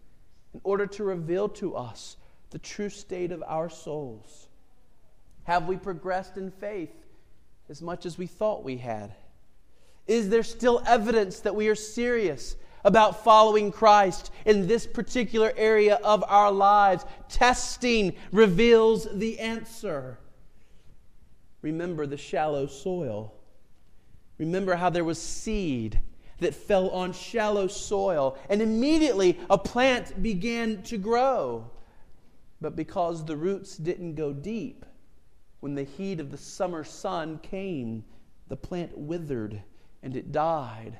in 0.54 0.60
order 0.64 0.86
to 0.86 1.04
reveal 1.04 1.50
to 1.50 1.76
us 1.76 2.16
the 2.48 2.58
true 2.58 2.88
state 2.88 3.30
of 3.30 3.42
our 3.46 3.68
souls. 3.68 4.48
Have 5.44 5.68
we 5.68 5.76
progressed 5.76 6.38
in 6.38 6.50
faith 6.50 6.94
as 7.68 7.82
much 7.82 8.06
as 8.06 8.16
we 8.16 8.26
thought 8.26 8.64
we 8.64 8.78
had? 8.78 9.14
Is 10.06 10.28
there 10.28 10.42
still 10.42 10.82
evidence 10.86 11.40
that 11.40 11.54
we 11.54 11.68
are 11.68 11.74
serious 11.74 12.56
about 12.84 13.24
following 13.24 13.72
Christ 13.72 14.30
in 14.44 14.66
this 14.66 14.86
particular 14.86 15.52
area 15.56 15.96
of 15.96 16.24
our 16.28 16.52
lives? 16.52 17.04
Testing 17.28 18.14
reveals 18.30 19.08
the 19.12 19.40
answer. 19.40 20.18
Remember 21.62 22.06
the 22.06 22.16
shallow 22.16 22.66
soil. 22.66 23.34
Remember 24.38 24.76
how 24.76 24.90
there 24.90 25.04
was 25.04 25.20
seed 25.20 26.00
that 26.38 26.54
fell 26.54 26.90
on 26.90 27.12
shallow 27.12 27.66
soil, 27.66 28.38
and 28.48 28.60
immediately 28.60 29.38
a 29.48 29.58
plant 29.58 30.22
began 30.22 30.82
to 30.82 30.98
grow. 30.98 31.70
But 32.60 32.76
because 32.76 33.24
the 33.24 33.36
roots 33.36 33.76
didn't 33.76 34.14
go 34.14 34.32
deep, 34.32 34.84
when 35.60 35.74
the 35.74 35.84
heat 35.84 36.20
of 36.20 36.30
the 36.30 36.36
summer 36.36 36.84
sun 36.84 37.38
came, 37.38 38.04
the 38.48 38.56
plant 38.56 38.96
withered 38.96 39.62
and 40.02 40.16
it 40.16 40.32
died. 40.32 40.98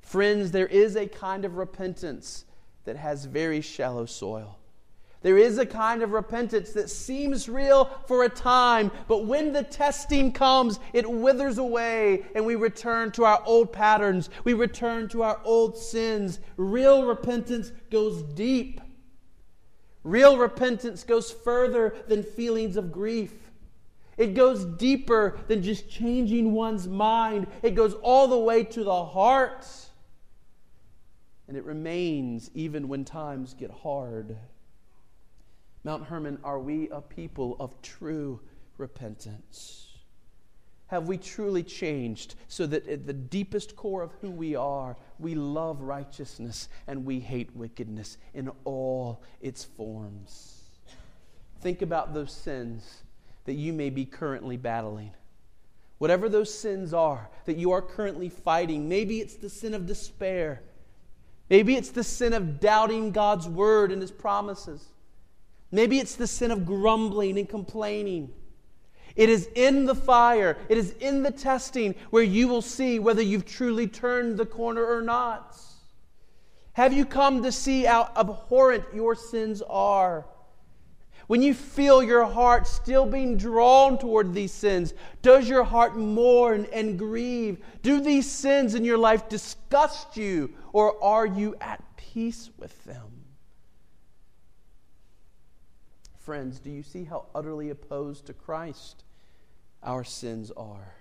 Friends, 0.00 0.50
there 0.50 0.66
is 0.66 0.96
a 0.96 1.06
kind 1.06 1.44
of 1.44 1.56
repentance 1.56 2.44
that 2.84 2.96
has 2.96 3.24
very 3.24 3.60
shallow 3.60 4.06
soil. 4.06 4.58
There 5.22 5.38
is 5.38 5.56
a 5.56 5.64
kind 5.64 6.02
of 6.02 6.12
repentance 6.12 6.72
that 6.72 6.90
seems 6.90 7.48
real 7.48 7.86
for 8.06 8.24
a 8.24 8.28
time, 8.28 8.90
but 9.08 9.24
when 9.24 9.54
the 9.54 9.62
testing 9.62 10.30
comes, 10.32 10.78
it 10.92 11.10
withers 11.10 11.56
away 11.56 12.26
and 12.34 12.44
we 12.44 12.56
return 12.56 13.10
to 13.12 13.24
our 13.24 13.42
old 13.46 13.72
patterns. 13.72 14.28
We 14.44 14.52
return 14.52 15.08
to 15.08 15.22
our 15.22 15.40
old 15.42 15.78
sins. 15.78 16.40
Real 16.58 17.06
repentance 17.06 17.72
goes 17.90 18.22
deep. 18.22 18.82
Real 20.02 20.36
repentance 20.36 21.04
goes 21.04 21.30
further 21.30 21.96
than 22.06 22.22
feelings 22.22 22.76
of 22.76 22.92
grief. 22.92 23.43
It 24.16 24.34
goes 24.34 24.64
deeper 24.64 25.38
than 25.48 25.62
just 25.62 25.88
changing 25.88 26.52
one's 26.52 26.86
mind, 26.86 27.46
it 27.62 27.74
goes 27.74 27.94
all 27.94 28.28
the 28.28 28.38
way 28.38 28.64
to 28.64 28.84
the 28.84 29.04
heart. 29.04 29.66
and 31.46 31.56
it 31.58 31.64
remains 31.64 32.50
even 32.54 32.88
when 32.88 33.04
times 33.04 33.52
get 33.52 33.70
hard. 33.70 34.36
Mount 35.84 36.04
Hermon, 36.06 36.38
are 36.42 36.58
we 36.58 36.88
a 36.88 37.02
people 37.02 37.56
of 37.60 37.80
true 37.82 38.40
repentance? 38.78 39.94
Have 40.86 41.06
we 41.06 41.18
truly 41.18 41.62
changed 41.62 42.34
so 42.48 42.66
that 42.66 42.88
at 42.88 43.06
the 43.06 43.12
deepest 43.12 43.76
core 43.76 44.02
of 44.02 44.12
who 44.20 44.30
we 44.30 44.54
are, 44.54 44.96
we 45.18 45.34
love 45.34 45.82
righteousness 45.82 46.68
and 46.86 47.04
we 47.04 47.20
hate 47.20 47.54
wickedness 47.54 48.16
in 48.32 48.50
all 48.64 49.22
its 49.42 49.64
forms? 49.64 50.62
Think 51.60 51.82
about 51.82 52.14
those 52.14 52.32
sins 52.32 53.03
that 53.44 53.54
you 53.54 53.72
may 53.72 53.90
be 53.90 54.04
currently 54.04 54.56
battling. 54.56 55.12
Whatever 55.98 56.28
those 56.28 56.52
sins 56.52 56.92
are 56.92 57.28
that 57.44 57.56
you 57.56 57.70
are 57.72 57.82
currently 57.82 58.28
fighting, 58.28 58.88
maybe 58.88 59.20
it's 59.20 59.36
the 59.36 59.48
sin 59.48 59.74
of 59.74 59.86
despair. 59.86 60.62
Maybe 61.50 61.76
it's 61.76 61.90
the 61.90 62.04
sin 62.04 62.32
of 62.32 62.58
doubting 62.60 63.10
God's 63.10 63.48
word 63.48 63.92
and 63.92 64.00
his 64.00 64.10
promises. 64.10 64.84
Maybe 65.70 65.98
it's 65.98 66.14
the 66.14 66.26
sin 66.26 66.50
of 66.50 66.64
grumbling 66.64 67.38
and 67.38 67.48
complaining. 67.48 68.30
It 69.16 69.28
is 69.28 69.48
in 69.54 69.84
the 69.86 69.94
fire, 69.94 70.56
it 70.68 70.76
is 70.76 70.92
in 71.00 71.22
the 71.22 71.30
testing 71.30 71.94
where 72.10 72.22
you 72.22 72.48
will 72.48 72.62
see 72.62 72.98
whether 72.98 73.22
you've 73.22 73.46
truly 73.46 73.86
turned 73.86 74.38
the 74.38 74.46
corner 74.46 74.84
or 74.84 75.02
not. 75.02 75.56
Have 76.72 76.92
you 76.92 77.06
come 77.06 77.42
to 77.44 77.52
see 77.52 77.84
how 77.84 78.10
abhorrent 78.16 78.84
your 78.92 79.14
sins 79.14 79.62
are? 79.68 80.26
When 81.26 81.40
you 81.40 81.54
feel 81.54 82.02
your 82.02 82.24
heart 82.24 82.66
still 82.66 83.06
being 83.06 83.36
drawn 83.36 83.98
toward 83.98 84.34
these 84.34 84.52
sins, 84.52 84.92
does 85.22 85.48
your 85.48 85.64
heart 85.64 85.96
mourn 85.96 86.66
and 86.72 86.98
grieve? 86.98 87.64
Do 87.82 88.00
these 88.00 88.30
sins 88.30 88.74
in 88.74 88.84
your 88.84 88.98
life 88.98 89.28
disgust 89.28 90.16
you, 90.16 90.54
or 90.72 91.02
are 91.02 91.24
you 91.24 91.56
at 91.60 91.82
peace 91.96 92.50
with 92.58 92.84
them? 92.84 93.24
Friends, 96.18 96.58
do 96.58 96.70
you 96.70 96.82
see 96.82 97.04
how 97.04 97.26
utterly 97.34 97.70
opposed 97.70 98.26
to 98.26 98.32
Christ 98.32 99.04
our 99.82 100.04
sins 100.04 100.50
are? 100.50 100.94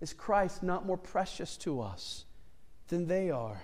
Is 0.00 0.12
Christ 0.12 0.62
not 0.62 0.86
more 0.86 0.96
precious 0.96 1.56
to 1.58 1.80
us 1.80 2.24
than 2.88 3.06
they 3.06 3.30
are? 3.30 3.62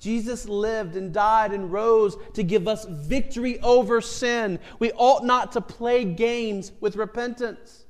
Jesus 0.00 0.48
lived 0.48 0.96
and 0.96 1.12
died 1.12 1.52
and 1.52 1.70
rose 1.70 2.16
to 2.32 2.42
give 2.42 2.66
us 2.66 2.86
victory 2.86 3.60
over 3.60 4.00
sin. 4.00 4.58
We 4.78 4.92
ought 4.92 5.24
not 5.24 5.52
to 5.52 5.60
play 5.60 6.04
games 6.04 6.72
with 6.80 6.96
repentance. 6.96 7.84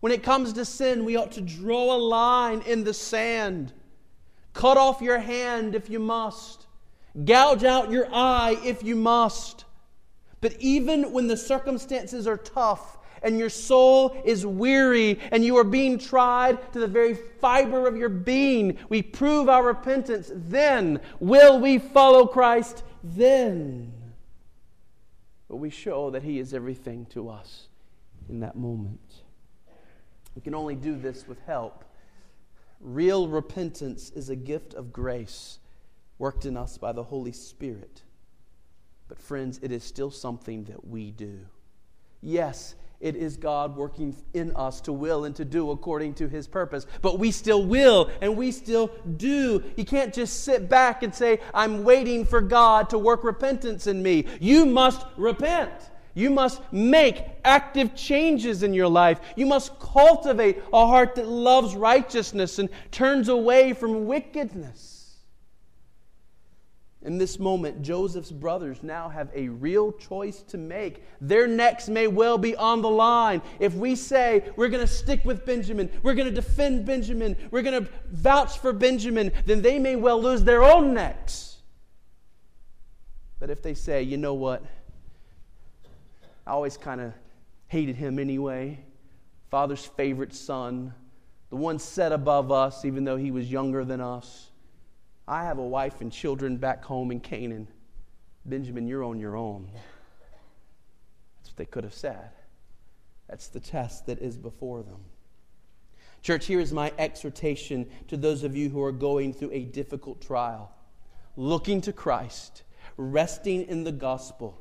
When 0.00 0.12
it 0.12 0.22
comes 0.22 0.52
to 0.54 0.64
sin, 0.64 1.04
we 1.04 1.16
ought 1.16 1.32
to 1.32 1.40
draw 1.40 1.94
a 1.94 1.98
line 1.98 2.62
in 2.62 2.84
the 2.84 2.94
sand. 2.94 3.72
Cut 4.52 4.76
off 4.76 5.02
your 5.02 5.18
hand 5.18 5.74
if 5.74 5.90
you 5.90 5.98
must. 5.98 6.66
Gouge 7.24 7.64
out 7.64 7.90
your 7.90 8.06
eye 8.14 8.56
if 8.64 8.84
you 8.84 8.94
must. 8.94 9.64
But 10.40 10.54
even 10.60 11.12
when 11.12 11.26
the 11.26 11.36
circumstances 11.36 12.26
are 12.26 12.36
tough 12.36 12.98
and 13.22 13.38
your 13.38 13.48
soul 13.48 14.20
is 14.24 14.44
weary 14.44 15.18
and 15.30 15.44
you 15.44 15.56
are 15.56 15.64
being 15.64 15.98
tried 15.98 16.72
to 16.72 16.80
the 16.80 16.86
very 16.86 17.14
fiber 17.14 17.86
of 17.86 17.96
your 17.96 18.08
being, 18.08 18.78
we 18.88 19.02
prove 19.02 19.48
our 19.48 19.64
repentance. 19.64 20.30
Then 20.34 21.00
will 21.20 21.58
we 21.60 21.78
follow 21.78 22.26
Christ. 22.26 22.82
Then 23.02 23.92
but 25.52 25.58
we 25.58 25.68
show 25.68 26.08
that 26.08 26.22
He 26.22 26.38
is 26.38 26.54
everything 26.54 27.04
to 27.10 27.28
us 27.28 27.68
in 28.30 28.40
that 28.40 28.56
moment. 28.56 29.22
We 30.34 30.40
can 30.40 30.54
only 30.54 30.74
do 30.74 30.96
this 30.96 31.28
with 31.28 31.38
help. 31.44 31.84
Real 32.80 33.28
repentance 33.28 34.08
is 34.16 34.30
a 34.30 34.34
gift 34.34 34.72
of 34.72 34.94
grace 34.94 35.58
worked 36.16 36.46
in 36.46 36.56
us 36.56 36.78
by 36.78 36.92
the 36.92 37.02
Holy 37.02 37.32
Spirit. 37.32 38.00
But, 39.08 39.18
friends, 39.18 39.60
it 39.62 39.70
is 39.70 39.84
still 39.84 40.10
something 40.10 40.64
that 40.64 40.86
we 40.86 41.10
do. 41.10 41.40
Yes, 42.22 42.74
it 43.02 43.16
is 43.16 43.36
God 43.36 43.76
working 43.76 44.16
in 44.32 44.54
us 44.56 44.80
to 44.82 44.92
will 44.92 45.24
and 45.24 45.34
to 45.36 45.44
do 45.44 45.72
according 45.72 46.14
to 46.14 46.28
his 46.28 46.46
purpose. 46.46 46.86
But 47.02 47.18
we 47.18 47.32
still 47.32 47.66
will 47.66 48.10
and 48.20 48.36
we 48.36 48.52
still 48.52 48.92
do. 49.16 49.62
You 49.76 49.84
can't 49.84 50.14
just 50.14 50.44
sit 50.44 50.68
back 50.68 51.02
and 51.02 51.12
say, 51.12 51.40
I'm 51.52 51.82
waiting 51.82 52.24
for 52.24 52.40
God 52.40 52.88
to 52.90 52.98
work 52.98 53.24
repentance 53.24 53.88
in 53.88 54.02
me. 54.02 54.26
You 54.40 54.64
must 54.64 55.04
repent. 55.16 55.72
You 56.14 56.30
must 56.30 56.60
make 56.72 57.24
active 57.44 57.94
changes 57.96 58.62
in 58.62 58.72
your 58.72 58.88
life. 58.88 59.20
You 59.34 59.46
must 59.46 59.78
cultivate 59.80 60.62
a 60.72 60.86
heart 60.86 61.16
that 61.16 61.26
loves 61.26 61.74
righteousness 61.74 62.58
and 62.58 62.68
turns 62.90 63.28
away 63.28 63.72
from 63.72 64.06
wickedness. 64.06 64.91
In 67.04 67.18
this 67.18 67.40
moment, 67.40 67.82
Joseph's 67.82 68.30
brothers 68.30 68.82
now 68.82 69.08
have 69.08 69.28
a 69.34 69.48
real 69.48 69.90
choice 69.90 70.42
to 70.44 70.58
make. 70.58 71.02
Their 71.20 71.48
necks 71.48 71.88
may 71.88 72.06
well 72.06 72.38
be 72.38 72.54
on 72.54 72.80
the 72.80 72.90
line. 72.90 73.42
If 73.58 73.74
we 73.74 73.96
say 73.96 74.48
we're 74.54 74.68
going 74.68 74.86
to 74.86 74.92
stick 74.92 75.24
with 75.24 75.44
Benjamin, 75.44 75.90
we're 76.04 76.14
going 76.14 76.28
to 76.28 76.34
defend 76.34 76.86
Benjamin, 76.86 77.36
we're 77.50 77.62
going 77.62 77.84
to 77.84 77.90
vouch 78.12 78.58
for 78.58 78.72
Benjamin, 78.72 79.32
then 79.46 79.62
they 79.62 79.80
may 79.80 79.96
well 79.96 80.22
lose 80.22 80.44
their 80.44 80.62
own 80.62 80.94
necks. 80.94 81.58
But 83.40 83.50
if 83.50 83.62
they 83.62 83.74
say, 83.74 84.04
you 84.04 84.16
know 84.16 84.34
what, 84.34 84.62
I 86.46 86.52
always 86.52 86.76
kind 86.76 87.00
of 87.00 87.12
hated 87.66 87.96
him 87.96 88.20
anyway, 88.20 88.78
father's 89.50 89.84
favorite 89.84 90.34
son, 90.34 90.94
the 91.50 91.56
one 91.56 91.80
set 91.80 92.12
above 92.12 92.52
us, 92.52 92.84
even 92.84 93.02
though 93.02 93.16
he 93.16 93.32
was 93.32 93.50
younger 93.50 93.84
than 93.84 94.00
us 94.00 94.51
I 95.26 95.44
have 95.44 95.58
a 95.58 95.66
wife 95.66 96.00
and 96.00 96.12
children 96.12 96.56
back 96.56 96.84
home 96.84 97.10
in 97.10 97.20
Canaan. 97.20 97.68
Benjamin, 98.44 98.86
you're 98.86 99.04
on 99.04 99.20
your 99.20 99.36
own. 99.36 99.70
That's 99.72 101.50
what 101.50 101.56
they 101.56 101.64
could 101.64 101.84
have 101.84 101.94
said. 101.94 102.30
That's 103.28 103.48
the 103.48 103.60
test 103.60 104.06
that 104.06 104.18
is 104.18 104.36
before 104.36 104.82
them. 104.82 105.00
Church, 106.22 106.46
here 106.46 106.60
is 106.60 106.72
my 106.72 106.92
exhortation 106.98 107.88
to 108.08 108.16
those 108.16 108.44
of 108.44 108.56
you 108.56 108.68
who 108.68 108.82
are 108.82 108.92
going 108.92 109.32
through 109.32 109.52
a 109.52 109.64
difficult 109.64 110.20
trial, 110.20 110.72
looking 111.36 111.80
to 111.82 111.92
Christ, 111.92 112.62
resting 112.96 113.66
in 113.68 113.84
the 113.84 113.92
gospel. 113.92 114.60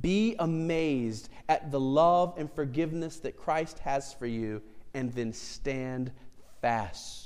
Be 0.00 0.36
amazed 0.38 1.28
at 1.48 1.70
the 1.70 1.80
love 1.80 2.34
and 2.38 2.50
forgiveness 2.50 3.18
that 3.20 3.36
Christ 3.36 3.78
has 3.80 4.12
for 4.14 4.26
you, 4.26 4.62
and 4.94 5.12
then 5.12 5.32
stand 5.32 6.12
fast 6.60 7.21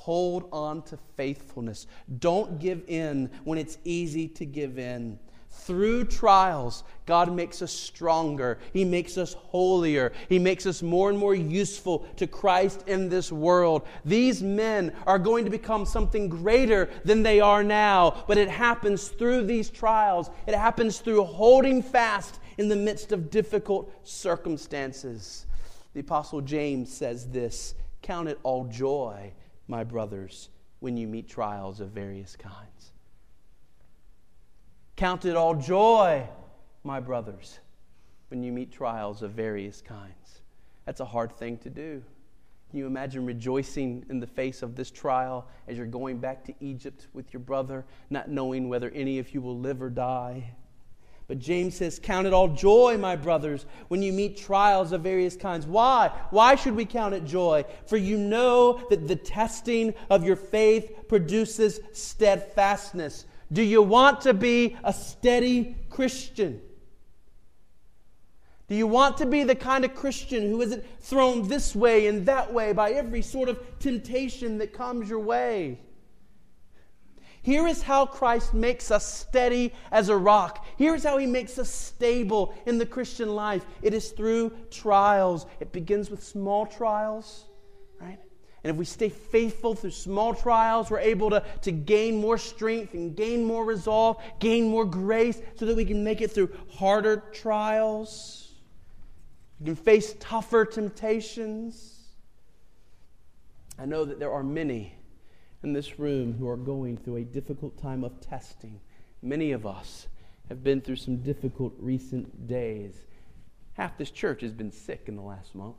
hold 0.00 0.48
on 0.50 0.80
to 0.80 0.96
faithfulness. 1.14 1.86
Don't 2.20 2.58
give 2.58 2.82
in 2.88 3.30
when 3.44 3.58
it's 3.58 3.76
easy 3.84 4.26
to 4.28 4.46
give 4.46 4.78
in. 4.78 5.18
Through 5.50 6.04
trials, 6.04 6.84
God 7.04 7.30
makes 7.30 7.60
us 7.60 7.70
stronger. 7.70 8.58
He 8.72 8.82
makes 8.82 9.18
us 9.18 9.34
holier. 9.34 10.12
He 10.30 10.38
makes 10.38 10.64
us 10.64 10.80
more 10.82 11.10
and 11.10 11.18
more 11.18 11.34
useful 11.34 12.06
to 12.16 12.26
Christ 12.26 12.84
in 12.86 13.10
this 13.10 13.30
world. 13.30 13.86
These 14.02 14.42
men 14.42 14.94
are 15.06 15.18
going 15.18 15.44
to 15.44 15.50
become 15.50 15.84
something 15.84 16.30
greater 16.30 16.88
than 17.04 17.22
they 17.22 17.40
are 17.40 17.62
now, 17.62 18.24
but 18.26 18.38
it 18.38 18.48
happens 18.48 19.08
through 19.08 19.44
these 19.44 19.68
trials. 19.68 20.30
It 20.46 20.54
happens 20.54 21.00
through 21.00 21.24
holding 21.24 21.82
fast 21.82 22.40
in 22.56 22.68
the 22.68 22.76
midst 22.76 23.12
of 23.12 23.28
difficult 23.28 23.92
circumstances. 24.02 25.44
The 25.92 26.00
Apostle 26.00 26.40
James 26.40 26.90
says 26.90 27.28
this 27.28 27.74
Count 28.00 28.30
it 28.30 28.38
all 28.44 28.64
joy 28.64 29.34
my 29.70 29.84
brothers, 29.84 30.48
when 30.80 30.96
you 30.96 31.06
meet 31.06 31.28
trials 31.28 31.80
of 31.80 31.90
various 31.90 32.34
kinds. 32.34 32.92
Count 34.96 35.24
it 35.24 35.36
all 35.36 35.54
joy, 35.54 36.26
my 36.82 36.98
brothers, 36.98 37.60
when 38.28 38.42
you 38.42 38.50
meet 38.50 38.72
trials 38.72 39.22
of 39.22 39.30
various 39.30 39.80
kinds. 39.80 40.42
That's 40.86 41.00
a 41.00 41.04
hard 41.04 41.32
thing 41.32 41.56
to 41.58 41.70
do. 41.70 42.02
Can 42.68 42.78
you 42.80 42.86
imagine 42.86 43.24
rejoicing 43.24 44.04
in 44.10 44.18
the 44.18 44.26
face 44.26 44.62
of 44.62 44.74
this 44.74 44.90
trial 44.90 45.46
as 45.68 45.76
you're 45.76 45.86
going 45.86 46.18
back 46.18 46.44
to 46.44 46.54
Egypt 46.60 47.06
with 47.12 47.32
your 47.32 47.40
brother, 47.40 47.84
not 48.10 48.28
knowing 48.28 48.68
whether 48.68 48.90
any 48.90 49.18
of 49.18 49.32
you 49.32 49.40
will 49.40 49.58
live 49.58 49.80
or 49.80 49.90
die? 49.90 50.52
But 51.30 51.38
James 51.38 51.76
says, 51.76 52.00
Count 52.02 52.26
it 52.26 52.32
all 52.32 52.48
joy, 52.48 52.98
my 52.98 53.14
brothers, 53.14 53.64
when 53.86 54.02
you 54.02 54.12
meet 54.12 54.36
trials 54.36 54.90
of 54.90 55.02
various 55.02 55.36
kinds. 55.36 55.64
Why? 55.64 56.10
Why 56.30 56.56
should 56.56 56.74
we 56.74 56.84
count 56.84 57.14
it 57.14 57.24
joy? 57.24 57.64
For 57.86 57.96
you 57.96 58.18
know 58.18 58.84
that 58.90 59.06
the 59.06 59.14
testing 59.14 59.94
of 60.10 60.24
your 60.24 60.34
faith 60.34 61.06
produces 61.06 61.78
steadfastness. 61.92 63.26
Do 63.52 63.62
you 63.62 63.80
want 63.80 64.22
to 64.22 64.34
be 64.34 64.76
a 64.82 64.92
steady 64.92 65.76
Christian? 65.88 66.60
Do 68.66 68.74
you 68.74 68.88
want 68.88 69.16
to 69.18 69.26
be 69.26 69.44
the 69.44 69.54
kind 69.54 69.84
of 69.84 69.94
Christian 69.94 70.50
who 70.50 70.60
isn't 70.62 70.84
thrown 70.98 71.46
this 71.46 71.76
way 71.76 72.08
and 72.08 72.26
that 72.26 72.52
way 72.52 72.72
by 72.72 72.90
every 72.90 73.22
sort 73.22 73.48
of 73.48 73.78
temptation 73.78 74.58
that 74.58 74.72
comes 74.72 75.08
your 75.08 75.20
way? 75.20 75.78
Here 77.42 77.66
is 77.66 77.82
how 77.82 78.04
Christ 78.04 78.52
makes 78.52 78.90
us 78.90 79.06
steady 79.06 79.72
as 79.90 80.10
a 80.10 80.16
rock. 80.16 80.66
Here 80.76 80.94
is 80.94 81.04
how 81.04 81.16
he 81.16 81.26
makes 81.26 81.58
us 81.58 81.70
stable 81.70 82.54
in 82.66 82.76
the 82.76 82.84
Christian 82.84 83.34
life. 83.34 83.64
It 83.80 83.94
is 83.94 84.10
through 84.10 84.52
trials. 84.70 85.46
It 85.58 85.72
begins 85.72 86.10
with 86.10 86.22
small 86.22 86.66
trials, 86.66 87.46
right? 87.98 88.18
And 88.62 88.70
if 88.70 88.76
we 88.76 88.84
stay 88.84 89.08
faithful 89.08 89.74
through 89.74 89.92
small 89.92 90.34
trials, 90.34 90.90
we're 90.90 90.98
able 90.98 91.30
to, 91.30 91.42
to 91.62 91.72
gain 91.72 92.20
more 92.20 92.36
strength 92.36 92.92
and 92.92 93.16
gain 93.16 93.42
more 93.42 93.64
resolve, 93.64 94.22
gain 94.38 94.68
more 94.68 94.84
grace 94.84 95.40
so 95.54 95.64
that 95.64 95.74
we 95.74 95.86
can 95.86 96.04
make 96.04 96.20
it 96.20 96.30
through 96.30 96.50
harder 96.74 97.24
trials. 97.32 98.52
We 99.60 99.66
can 99.66 99.76
face 99.76 100.14
tougher 100.20 100.66
temptations. 100.66 102.00
I 103.78 103.86
know 103.86 104.04
that 104.04 104.18
there 104.18 104.30
are 104.30 104.42
many 104.42 104.94
in 105.62 105.72
this 105.72 105.98
room 105.98 106.34
who 106.38 106.48
are 106.48 106.56
going 106.56 106.96
through 106.96 107.16
a 107.16 107.24
difficult 107.24 107.80
time 107.80 108.04
of 108.04 108.20
testing. 108.20 108.80
Many 109.22 109.52
of 109.52 109.66
us 109.66 110.08
have 110.48 110.64
been 110.64 110.80
through 110.80 110.96
some 110.96 111.18
difficult 111.18 111.74
recent 111.78 112.48
days. 112.48 112.94
Half 113.74 113.98
this 113.98 114.10
church 114.10 114.40
has 114.40 114.52
been 114.52 114.72
sick 114.72 115.04
in 115.06 115.16
the 115.16 115.22
last 115.22 115.54
month. 115.54 115.76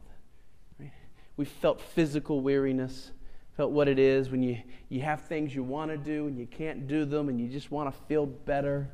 Right? 0.79 0.91
We've 1.35 1.47
felt 1.47 1.81
physical 1.81 2.41
weariness, 2.41 3.11
felt 3.57 3.71
what 3.71 3.87
it 3.87 3.99
is 3.99 4.29
when 4.29 4.43
you, 4.43 4.57
you 4.89 5.01
have 5.01 5.21
things 5.21 5.53
you 5.53 5.63
want 5.63 5.91
to 5.91 5.97
do 5.97 6.27
and 6.27 6.37
you 6.37 6.45
can't 6.45 6.87
do 6.87 7.03
them 7.03 7.27
and 7.29 7.39
you 7.39 7.47
just 7.47 7.71
want 7.71 7.93
to 7.93 8.01
feel 8.07 8.25
better. 8.25 8.89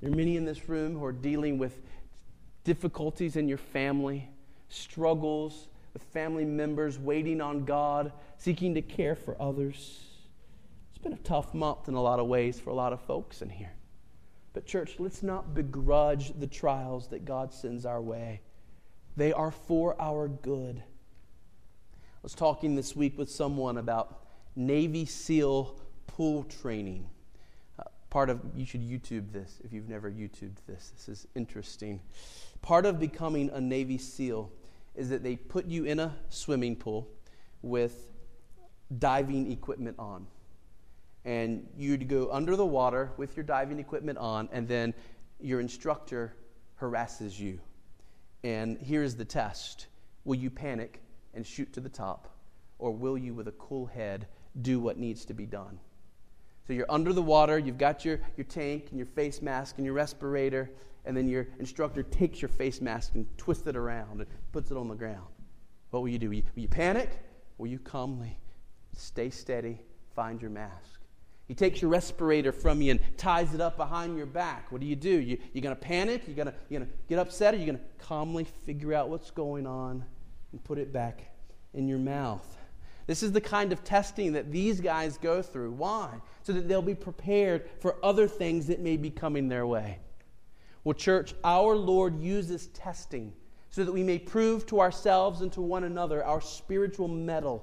There 0.00 0.10
are 0.10 0.14
many 0.14 0.36
in 0.36 0.44
this 0.44 0.68
room 0.68 0.96
who 0.96 1.04
are 1.04 1.12
dealing 1.12 1.58
with 1.58 1.80
difficulties 2.64 3.36
in 3.36 3.48
your 3.48 3.58
family, 3.58 4.28
struggles 4.68 5.68
with 5.98 6.06
family 6.12 6.44
members, 6.44 6.96
waiting 6.96 7.40
on 7.40 7.64
God, 7.64 8.12
seeking 8.36 8.74
to 8.74 8.82
care 8.82 9.16
for 9.16 9.40
others. 9.42 10.00
It's 10.90 11.02
been 11.02 11.12
a 11.12 11.16
tough 11.16 11.54
month 11.54 11.88
in 11.88 11.94
a 11.94 12.00
lot 12.00 12.20
of 12.20 12.28
ways 12.28 12.60
for 12.60 12.70
a 12.70 12.74
lot 12.74 12.92
of 12.92 13.00
folks 13.00 13.42
in 13.42 13.50
here. 13.50 13.72
But, 14.52 14.64
church, 14.64 14.94
let's 15.00 15.24
not 15.24 15.54
begrudge 15.54 16.38
the 16.38 16.46
trials 16.46 17.08
that 17.08 17.24
God 17.24 17.52
sends 17.52 17.84
our 17.84 18.00
way. 18.00 18.42
They 19.16 19.32
are 19.32 19.50
for 19.50 20.00
our 20.00 20.28
good. 20.28 20.76
I 20.78 22.20
was 22.22 22.34
talking 22.34 22.76
this 22.76 22.94
week 22.94 23.18
with 23.18 23.28
someone 23.28 23.76
about 23.76 24.22
Navy 24.54 25.04
SEAL 25.04 25.80
pool 26.06 26.44
training. 26.44 27.08
Uh, 27.76 27.84
part 28.08 28.30
of, 28.30 28.40
you 28.54 28.64
should 28.64 28.82
YouTube 28.82 29.32
this 29.32 29.58
if 29.64 29.72
you've 29.72 29.88
never 29.88 30.08
YouTubed 30.08 30.58
this. 30.68 30.92
This 30.96 31.08
is 31.08 31.26
interesting. 31.34 32.00
Part 32.62 32.86
of 32.86 33.00
becoming 33.00 33.50
a 33.50 33.60
Navy 33.60 33.98
SEAL 33.98 34.52
is 34.98 35.08
that 35.10 35.22
they 35.22 35.36
put 35.36 35.66
you 35.66 35.84
in 35.84 36.00
a 36.00 36.14
swimming 36.28 36.76
pool 36.76 37.08
with 37.62 38.06
diving 38.98 39.50
equipment 39.52 39.96
on 39.98 40.26
and 41.28 41.66
you'd 41.76 42.08
go 42.08 42.30
under 42.32 42.56
the 42.56 42.64
water 42.64 43.12
with 43.18 43.36
your 43.36 43.44
diving 43.44 43.78
equipment 43.78 44.16
on, 44.16 44.48
and 44.50 44.66
then 44.66 44.94
your 45.40 45.60
instructor 45.60 46.34
harasses 46.76 47.38
you. 47.38 47.60
And 48.44 48.78
here's 48.78 49.14
the 49.14 49.26
test 49.26 49.88
Will 50.24 50.36
you 50.36 50.48
panic 50.48 51.00
and 51.34 51.46
shoot 51.46 51.70
to 51.74 51.80
the 51.80 51.88
top, 51.90 52.34
or 52.78 52.92
will 52.92 53.18
you, 53.18 53.34
with 53.34 53.46
a 53.46 53.52
cool 53.52 53.84
head, 53.84 54.26
do 54.62 54.80
what 54.80 54.96
needs 54.96 55.26
to 55.26 55.34
be 55.34 55.44
done? 55.44 55.78
So 56.66 56.72
you're 56.72 56.90
under 56.90 57.12
the 57.12 57.22
water, 57.22 57.58
you've 57.58 57.78
got 57.78 58.06
your, 58.06 58.20
your 58.38 58.44
tank 58.44 58.86
and 58.88 58.98
your 58.98 59.06
face 59.06 59.42
mask 59.42 59.76
and 59.76 59.84
your 59.84 59.94
respirator, 59.94 60.70
and 61.08 61.16
then 61.16 61.26
your 61.26 61.48
instructor 61.58 62.02
takes 62.02 62.42
your 62.42 62.50
face 62.50 62.82
mask 62.82 63.14
and 63.14 63.26
twists 63.38 63.66
it 63.66 63.76
around 63.76 64.20
and 64.20 64.26
puts 64.52 64.70
it 64.70 64.76
on 64.76 64.88
the 64.88 64.94
ground. 64.94 65.26
What 65.90 66.00
will 66.00 66.10
you 66.10 66.18
do? 66.18 66.28
Will 66.28 66.34
you, 66.34 66.42
will 66.54 66.62
you 66.62 66.68
panic? 66.68 67.10
Will 67.56 67.66
you 67.66 67.78
calmly 67.78 68.38
stay 68.94 69.30
steady, 69.30 69.80
find 70.14 70.40
your 70.40 70.50
mask? 70.50 71.00
He 71.46 71.54
takes 71.54 71.80
your 71.80 71.90
respirator 71.90 72.52
from 72.52 72.82
you 72.82 72.90
and 72.90 73.00
ties 73.16 73.54
it 73.54 73.60
up 73.62 73.78
behind 73.78 74.18
your 74.18 74.26
back. 74.26 74.70
What 74.70 74.82
do 74.82 74.86
you 74.86 74.96
do? 74.96 75.08
You, 75.08 75.38
you're 75.54 75.62
going 75.62 75.74
to 75.74 75.80
panic? 75.80 76.24
You're 76.26 76.36
going 76.36 76.54
you 76.68 76.78
to 76.80 76.88
get 77.08 77.18
upset? 77.18 77.54
Or 77.54 77.56
you're 77.56 77.66
going 77.66 77.78
to 77.78 78.04
calmly 78.04 78.44
figure 78.44 78.92
out 78.92 79.08
what's 79.08 79.30
going 79.30 79.66
on 79.66 80.04
and 80.52 80.62
put 80.62 80.76
it 80.76 80.92
back 80.92 81.22
in 81.72 81.88
your 81.88 81.98
mouth? 81.98 82.46
This 83.06 83.22
is 83.22 83.32
the 83.32 83.40
kind 83.40 83.72
of 83.72 83.82
testing 83.82 84.34
that 84.34 84.52
these 84.52 84.82
guys 84.82 85.16
go 85.16 85.40
through. 85.40 85.72
Why? 85.72 86.20
So 86.42 86.52
that 86.52 86.68
they'll 86.68 86.82
be 86.82 86.94
prepared 86.94 87.66
for 87.80 87.96
other 88.04 88.28
things 88.28 88.66
that 88.66 88.80
may 88.80 88.98
be 88.98 89.08
coming 89.08 89.48
their 89.48 89.66
way. 89.66 90.00
Well, 90.88 90.94
church, 90.94 91.34
our 91.44 91.76
Lord 91.76 92.18
uses 92.18 92.68
testing 92.68 93.34
so 93.68 93.84
that 93.84 93.92
we 93.92 94.02
may 94.02 94.18
prove 94.18 94.64
to 94.68 94.80
ourselves 94.80 95.42
and 95.42 95.52
to 95.52 95.60
one 95.60 95.84
another 95.84 96.24
our 96.24 96.40
spiritual 96.40 97.08
metal. 97.08 97.62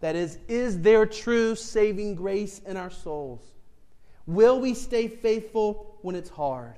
That 0.00 0.14
is, 0.14 0.36
is 0.46 0.82
there 0.82 1.06
true 1.06 1.54
saving 1.54 2.16
grace 2.16 2.58
in 2.66 2.76
our 2.76 2.90
souls? 2.90 3.40
Will 4.26 4.60
we 4.60 4.74
stay 4.74 5.08
faithful 5.08 5.96
when 6.02 6.16
it's 6.16 6.28
hard? 6.28 6.74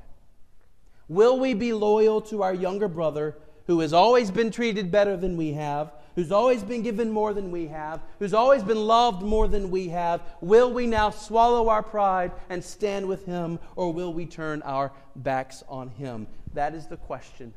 Will 1.09 1.41
we 1.41 1.53
be 1.53 1.73
loyal 1.73 2.21
to 2.21 2.45
our 2.45 2.55
younger 2.55 2.87
brother 2.87 3.37
who 3.67 3.81
has 3.81 3.93
always 3.93 4.31
been 4.31 4.53
treated 4.53 4.93
better 4.93 5.17
than 5.17 5.37
we 5.37 5.55
have, 5.55 5.91
who's 6.19 6.33
always 6.33 6.65
been 6.65 6.83
given 6.83 7.09
more 7.09 7.33
than 7.33 7.53
we 7.53 7.69
have, 7.69 8.03
who's 8.19 8.35
always 8.35 8.65
been 8.65 8.89
loved 8.89 9.23
more 9.23 9.47
than 9.47 9.71
we 9.71 9.87
have? 9.87 10.21
Will 10.41 10.73
we 10.73 10.85
now 10.85 11.11
swallow 11.11 11.69
our 11.69 11.81
pride 11.81 12.33
and 12.51 12.65
stand 12.65 13.07
with 13.07 13.25
him, 13.25 13.57
or 13.77 13.93
will 13.93 14.13
we 14.13 14.27
turn 14.27 14.61
our 14.63 14.91
backs 15.15 15.63
on 15.69 15.91
him? 15.91 16.27
That 16.55 16.75
is 16.75 16.89
the 16.89 16.97
question 16.97 17.55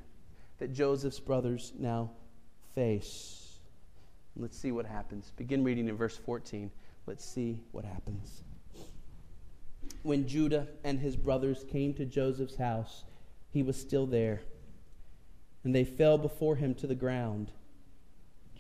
that 0.59 0.73
Joseph's 0.73 1.19
brothers 1.19 1.73
now 1.79 2.11
face. 2.75 3.57
Let's 4.35 4.59
see 4.59 4.71
what 4.71 4.85
happens. 4.85 5.31
Begin 5.37 5.63
reading 5.63 5.87
in 5.87 5.97
verse 5.97 6.17
14. 6.17 6.69
Let's 7.07 7.25
see 7.25 7.57
what 7.71 7.83
happens. 7.83 8.43
When 10.03 10.27
Judah 10.27 10.67
and 10.83 10.99
his 10.99 11.15
brothers 11.15 11.65
came 11.71 11.95
to 11.95 12.05
Joseph's 12.05 12.57
house, 12.57 13.05
he 13.49 13.63
was 13.63 13.75
still 13.75 14.05
there, 14.05 14.41
and 15.63 15.73
they 15.73 15.83
fell 15.83 16.19
before 16.19 16.57
him 16.57 16.75
to 16.75 16.85
the 16.85 16.93
ground. 16.93 17.49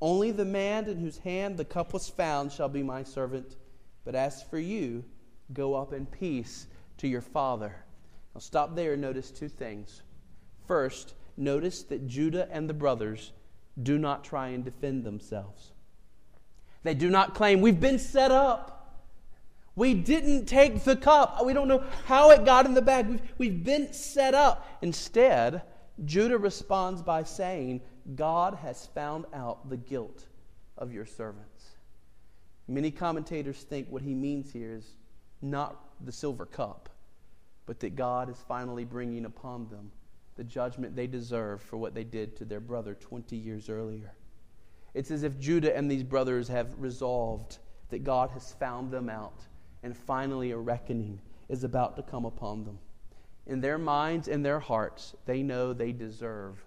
Only 0.00 0.30
the 0.30 0.44
man 0.44 0.88
in 0.88 0.98
whose 0.98 1.18
hand 1.18 1.56
the 1.56 1.64
cup 1.64 1.92
was 1.92 2.08
found 2.08 2.52
shall 2.52 2.68
be 2.68 2.82
my 2.82 3.02
servant. 3.02 3.56
But 4.04 4.14
as 4.14 4.42
for 4.42 4.58
you, 4.58 5.04
go 5.52 5.74
up 5.74 5.92
in 5.92 6.06
peace 6.06 6.66
to 6.98 7.08
your 7.08 7.22
father. 7.22 7.74
I'll 8.34 8.40
stop 8.40 8.74
there 8.74 8.92
and 8.92 9.02
notice 9.02 9.30
two 9.30 9.48
things. 9.48 10.02
First, 10.66 11.14
notice 11.36 11.82
that 11.84 12.06
Judah 12.06 12.48
and 12.50 12.68
the 12.68 12.74
brothers 12.74 13.32
do 13.82 13.98
not 13.98 14.24
try 14.24 14.48
and 14.48 14.64
defend 14.64 15.04
themselves. 15.04 15.72
They 16.82 16.94
do 16.94 17.10
not 17.10 17.34
claim, 17.34 17.60
We've 17.60 17.80
been 17.80 17.98
set 17.98 18.30
up. 18.30 18.72
We 19.74 19.92
didn't 19.92 20.46
take 20.46 20.84
the 20.84 20.96
cup. 20.96 21.44
We 21.44 21.52
don't 21.52 21.68
know 21.68 21.84
how 22.06 22.30
it 22.30 22.46
got 22.46 22.64
in 22.64 22.72
the 22.72 22.80
bag. 22.80 23.08
We've, 23.08 23.20
we've 23.36 23.64
been 23.64 23.92
set 23.92 24.32
up. 24.32 24.66
Instead, 24.80 25.62
Judah 26.04 26.38
responds 26.38 27.02
by 27.02 27.24
saying, 27.24 27.82
God 28.14 28.54
has 28.54 28.86
found 28.86 29.24
out 29.34 29.68
the 29.68 29.76
guilt 29.76 30.26
of 30.78 30.92
your 30.92 31.06
servants. 31.06 31.70
Many 32.68 32.90
commentators 32.90 33.62
think 33.62 33.88
what 33.88 34.02
he 34.02 34.14
means 34.14 34.52
here 34.52 34.74
is 34.74 34.94
not 35.42 35.84
the 36.04 36.12
silver 36.12 36.46
cup, 36.46 36.88
but 37.64 37.80
that 37.80 37.96
God 37.96 38.30
is 38.30 38.36
finally 38.46 38.84
bringing 38.84 39.24
upon 39.24 39.68
them 39.68 39.90
the 40.36 40.44
judgment 40.44 40.94
they 40.94 41.06
deserve 41.06 41.62
for 41.62 41.78
what 41.78 41.94
they 41.94 42.04
did 42.04 42.36
to 42.36 42.44
their 42.44 42.60
brother 42.60 42.94
20 42.94 43.36
years 43.36 43.68
earlier. 43.68 44.12
It's 44.94 45.10
as 45.10 45.22
if 45.22 45.38
Judah 45.38 45.76
and 45.76 45.90
these 45.90 46.02
brothers 46.02 46.48
have 46.48 46.68
resolved 46.78 47.58
that 47.90 48.04
God 48.04 48.30
has 48.30 48.52
found 48.52 48.90
them 48.90 49.08
out, 49.08 49.40
and 49.82 49.96
finally 49.96 50.50
a 50.50 50.56
reckoning 50.56 51.20
is 51.48 51.64
about 51.64 51.96
to 51.96 52.02
come 52.02 52.24
upon 52.24 52.64
them. 52.64 52.78
In 53.46 53.60
their 53.60 53.78
minds 53.78 54.28
and 54.28 54.44
their 54.44 54.60
hearts, 54.60 55.14
they 55.24 55.42
know 55.42 55.72
they 55.72 55.92
deserve 55.92 56.62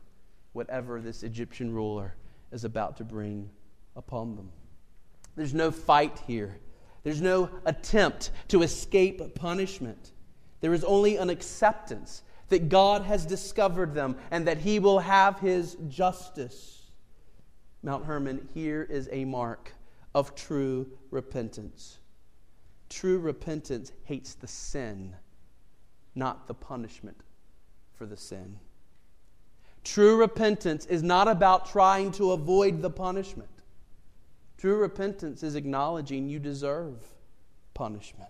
whatever 0.53 1.01
this 1.01 1.23
Egyptian 1.23 1.73
ruler 1.73 2.15
is 2.51 2.63
about 2.63 2.97
to 2.97 3.03
bring 3.03 3.49
upon 3.95 4.35
them. 4.35 4.49
There's 5.35 5.53
no 5.53 5.71
fight 5.71 6.19
here. 6.27 6.57
There's 7.03 7.21
no 7.21 7.49
attempt 7.65 8.31
to 8.49 8.61
escape 8.61 9.35
punishment. 9.35 10.11
There 10.61 10.73
is 10.73 10.83
only 10.83 11.17
an 11.17 11.29
acceptance 11.29 12.23
that 12.49 12.69
God 12.69 13.03
has 13.03 13.25
discovered 13.25 13.93
them 13.93 14.17
and 14.31 14.47
that 14.47 14.57
he 14.57 14.79
will 14.79 14.99
have 14.99 15.39
his 15.39 15.77
justice. 15.87 16.91
Mount 17.83 18.05
Hermon, 18.05 18.49
here 18.53 18.83
is 18.89 19.07
a 19.11 19.23
mark 19.23 19.73
of 20.13 20.35
true 20.35 20.87
repentance. 21.11 21.99
True 22.89 23.19
repentance 23.19 23.91
hates 24.03 24.33
the 24.33 24.47
sin, 24.47 25.15
not 26.15 26.47
the 26.47 26.53
punishment 26.53 27.21
for 27.93 28.05
the 28.05 28.17
sin. 28.17 28.59
True 29.89 30.17
repentance 30.17 30.85
is 30.85 31.01
not 31.01 31.27
about 31.27 31.65
trying 31.65 32.11
to 32.11 32.33
avoid 32.33 32.83
the 32.83 32.91
punishment. 32.91 33.49
True 34.55 34.77
repentance 34.77 35.41
is 35.41 35.55
acknowledging 35.55 36.29
you 36.29 36.37
deserve 36.37 37.03
punishment. 37.73 38.29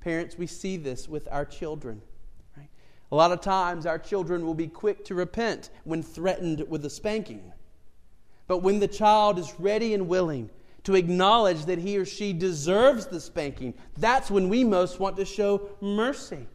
Parents, 0.00 0.36
we 0.36 0.48
see 0.48 0.76
this 0.76 1.08
with 1.08 1.28
our 1.30 1.44
children. 1.44 2.02
Right? 2.56 2.68
A 3.12 3.14
lot 3.14 3.30
of 3.30 3.42
times, 3.42 3.86
our 3.86 3.96
children 3.96 4.44
will 4.44 4.54
be 4.54 4.66
quick 4.66 5.04
to 5.04 5.14
repent 5.14 5.70
when 5.84 6.02
threatened 6.02 6.64
with 6.68 6.84
a 6.84 6.90
spanking. 6.90 7.52
But 8.48 8.58
when 8.58 8.80
the 8.80 8.88
child 8.88 9.38
is 9.38 9.54
ready 9.60 9.94
and 9.94 10.08
willing 10.08 10.50
to 10.82 10.96
acknowledge 10.96 11.64
that 11.66 11.78
he 11.78 11.96
or 11.96 12.04
she 12.04 12.32
deserves 12.32 13.06
the 13.06 13.20
spanking, 13.20 13.72
that's 13.98 14.32
when 14.32 14.48
we 14.48 14.64
most 14.64 14.98
want 14.98 15.16
to 15.18 15.24
show 15.24 15.70
mercy. 15.80 16.48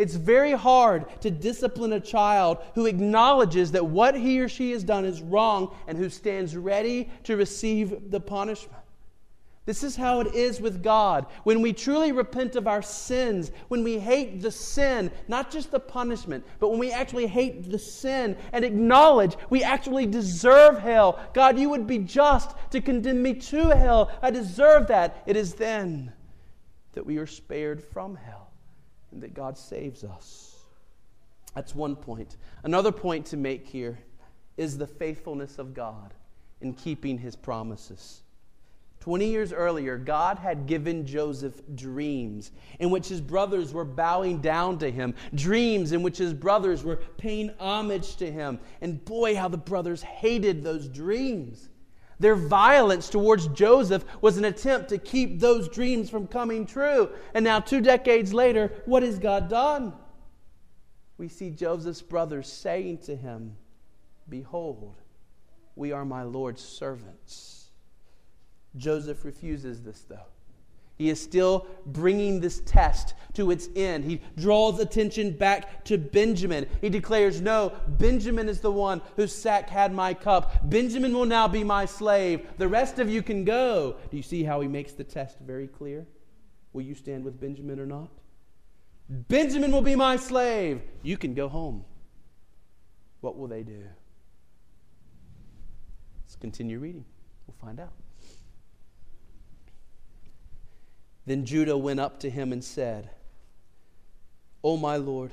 It's 0.00 0.14
very 0.14 0.52
hard 0.52 1.20
to 1.20 1.30
discipline 1.30 1.92
a 1.92 2.00
child 2.00 2.56
who 2.74 2.86
acknowledges 2.86 3.72
that 3.72 3.84
what 3.84 4.14
he 4.14 4.40
or 4.40 4.48
she 4.48 4.70
has 4.70 4.82
done 4.82 5.04
is 5.04 5.20
wrong 5.20 5.76
and 5.86 5.98
who 5.98 6.08
stands 6.08 6.56
ready 6.56 7.10
to 7.24 7.36
receive 7.36 8.10
the 8.10 8.18
punishment. 8.18 8.82
This 9.66 9.84
is 9.84 9.96
how 9.96 10.20
it 10.20 10.34
is 10.34 10.58
with 10.58 10.82
God. 10.82 11.26
When 11.44 11.60
we 11.60 11.74
truly 11.74 12.12
repent 12.12 12.56
of 12.56 12.66
our 12.66 12.80
sins, 12.80 13.50
when 13.68 13.84
we 13.84 13.98
hate 13.98 14.40
the 14.40 14.50
sin, 14.50 15.12
not 15.28 15.50
just 15.50 15.70
the 15.70 15.78
punishment, 15.78 16.46
but 16.60 16.70
when 16.70 16.78
we 16.78 16.90
actually 16.92 17.26
hate 17.26 17.70
the 17.70 17.78
sin 17.78 18.38
and 18.54 18.64
acknowledge 18.64 19.36
we 19.50 19.62
actually 19.62 20.06
deserve 20.06 20.78
hell. 20.78 21.20
God, 21.34 21.58
you 21.58 21.68
would 21.68 21.86
be 21.86 21.98
just 21.98 22.56
to 22.70 22.80
condemn 22.80 23.22
me 23.22 23.34
to 23.34 23.76
hell. 23.76 24.10
I 24.22 24.30
deserve 24.30 24.86
that. 24.86 25.22
It 25.26 25.36
is 25.36 25.52
then 25.52 26.14
that 26.94 27.04
we 27.04 27.18
are 27.18 27.26
spared 27.26 27.84
from 27.84 28.16
hell 28.16 28.49
and 29.12 29.22
that 29.22 29.34
God 29.34 29.58
saves 29.58 30.04
us. 30.04 30.56
That's 31.54 31.74
one 31.74 31.96
point. 31.96 32.36
Another 32.62 32.92
point 32.92 33.26
to 33.26 33.36
make 33.36 33.66
here 33.66 33.98
is 34.56 34.78
the 34.78 34.86
faithfulness 34.86 35.58
of 35.58 35.74
God 35.74 36.14
in 36.60 36.74
keeping 36.74 37.18
his 37.18 37.34
promises. 37.36 38.22
20 39.00 39.26
years 39.26 39.52
earlier, 39.52 39.96
God 39.96 40.38
had 40.38 40.66
given 40.66 41.06
Joseph 41.06 41.62
dreams 41.74 42.52
in 42.78 42.90
which 42.90 43.08
his 43.08 43.22
brothers 43.22 43.72
were 43.72 43.86
bowing 43.86 44.42
down 44.42 44.78
to 44.78 44.90
him, 44.90 45.14
dreams 45.34 45.92
in 45.92 46.02
which 46.02 46.18
his 46.18 46.34
brothers 46.34 46.84
were 46.84 46.96
paying 47.16 47.50
homage 47.58 48.16
to 48.16 48.30
him. 48.30 48.60
And 48.82 49.02
boy, 49.02 49.36
how 49.36 49.48
the 49.48 49.56
brothers 49.56 50.02
hated 50.02 50.62
those 50.62 50.86
dreams. 50.86 51.70
Their 52.20 52.36
violence 52.36 53.08
towards 53.08 53.48
Joseph 53.48 54.04
was 54.20 54.36
an 54.36 54.44
attempt 54.44 54.90
to 54.90 54.98
keep 54.98 55.40
those 55.40 55.68
dreams 55.68 56.10
from 56.10 56.26
coming 56.26 56.66
true. 56.66 57.10
And 57.34 57.42
now, 57.44 57.60
two 57.60 57.80
decades 57.80 58.34
later, 58.34 58.70
what 58.84 59.02
has 59.02 59.18
God 59.18 59.48
done? 59.48 59.94
We 61.16 61.28
see 61.28 61.50
Joseph's 61.50 62.02
brothers 62.02 62.50
saying 62.50 62.98
to 62.98 63.16
him, 63.16 63.56
Behold, 64.28 64.96
we 65.74 65.92
are 65.92 66.04
my 66.04 66.22
Lord's 66.22 66.62
servants. 66.62 67.70
Joseph 68.76 69.24
refuses 69.24 69.82
this, 69.82 70.02
though. 70.02 70.26
He 71.00 71.08
is 71.08 71.18
still 71.18 71.66
bringing 71.86 72.40
this 72.40 72.60
test 72.66 73.14
to 73.32 73.50
its 73.50 73.70
end. 73.74 74.04
He 74.04 74.20
draws 74.36 74.78
attention 74.78 75.32
back 75.32 75.82
to 75.84 75.96
Benjamin. 75.96 76.66
He 76.82 76.90
declares, 76.90 77.40
No, 77.40 77.72
Benjamin 77.88 78.50
is 78.50 78.60
the 78.60 78.70
one 78.70 79.00
whose 79.16 79.34
sack 79.34 79.70
had 79.70 79.94
my 79.94 80.12
cup. 80.12 80.68
Benjamin 80.68 81.14
will 81.14 81.24
now 81.24 81.48
be 81.48 81.64
my 81.64 81.86
slave. 81.86 82.46
The 82.58 82.68
rest 82.68 82.98
of 82.98 83.08
you 83.08 83.22
can 83.22 83.46
go. 83.46 83.96
Do 84.10 84.18
you 84.18 84.22
see 84.22 84.44
how 84.44 84.60
he 84.60 84.68
makes 84.68 84.92
the 84.92 85.02
test 85.02 85.38
very 85.38 85.68
clear? 85.68 86.06
Will 86.74 86.82
you 86.82 86.94
stand 86.94 87.24
with 87.24 87.40
Benjamin 87.40 87.80
or 87.80 87.86
not? 87.86 88.10
Benjamin 89.08 89.72
will 89.72 89.80
be 89.80 89.96
my 89.96 90.16
slave. 90.16 90.82
You 91.02 91.16
can 91.16 91.32
go 91.32 91.48
home. 91.48 91.82
What 93.22 93.38
will 93.38 93.48
they 93.48 93.62
do? 93.62 93.84
Let's 96.24 96.36
continue 96.36 96.78
reading. 96.78 97.06
We'll 97.46 97.56
find 97.58 97.80
out. 97.80 97.94
Then 101.26 101.44
Judah 101.44 101.76
went 101.76 102.00
up 102.00 102.20
to 102.20 102.30
him 102.30 102.52
and 102.52 102.64
said, 102.64 103.10
O 104.62 104.76
my 104.76 104.96
Lord, 104.96 105.30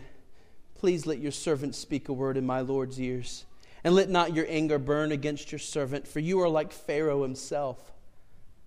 please 0.75 1.05
let 1.05 1.19
your 1.19 1.31
servant 1.31 1.75
speak 1.75 2.09
a 2.09 2.13
word 2.13 2.37
in 2.37 2.45
my 2.45 2.61
Lord's 2.61 2.99
ears, 2.99 3.45
and 3.83 3.95
let 3.95 4.09
not 4.09 4.33
your 4.33 4.45
anger 4.49 4.79
burn 4.79 5.11
against 5.11 5.51
your 5.51 5.59
servant, 5.59 6.07
for 6.07 6.19
you 6.19 6.39
are 6.41 6.49
like 6.49 6.71
Pharaoh 6.71 7.23
himself. 7.23 7.91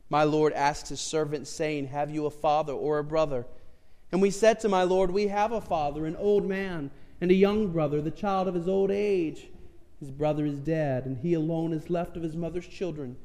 My 0.09 0.25
Lord 0.25 0.53
asked 0.53 0.89
his 0.89 1.01
servant, 1.01 1.47
saying, 1.47 1.87
Have 1.89 2.11
you 2.11 2.27
a 2.27 2.31
father 2.31 2.73
or 2.73 2.99
a 2.99 3.05
brother? 3.05 3.47
And 4.13 4.21
we 4.21 4.31
said 4.31 4.61
to 4.61 4.69
my 4.69 4.83
Lord, 4.83 5.11
We 5.11 5.29
have 5.29 5.53
a 5.53 5.61
father, 5.61 6.05
an 6.05 6.17
old 6.17 6.45
man, 6.45 6.91
and 7.21 7.31
a 7.31 7.35
young 7.35 7.69
brother, 7.69 8.01
the 8.01 8.11
child 8.11 8.49
of 8.49 8.55
his 8.55 8.67
old 8.67 8.91
age. 8.91 9.47
His 10.01 10.11
brother 10.11 10.47
is 10.47 10.59
dead, 10.59 11.05
and 11.05 11.19
he 11.19 11.35
alone 11.35 11.73
is 11.73 11.91
left 11.91 12.17
of 12.17 12.23
his 12.23 12.35
mother's 12.35 12.67
children, 12.67 13.17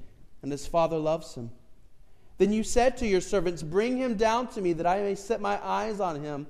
and 0.41 0.51
his 0.51 0.67
father 0.67 0.97
loves 0.97 1.33
him. 1.33 1.49
Then 2.37 2.51
you 2.51 2.63
said 2.63 2.97
to 2.97 3.07
your 3.07 3.21
servants, 3.21 3.63
Bring 3.63 3.97
him 3.97 4.15
down 4.15 4.47
to 4.49 4.61
me, 4.61 4.73
that 4.73 4.85
I 4.85 5.01
may 5.01 5.15
set 5.15 5.39
my 5.39 5.63
eyes 5.65 5.99
on 5.99 6.21
him. 6.21 6.47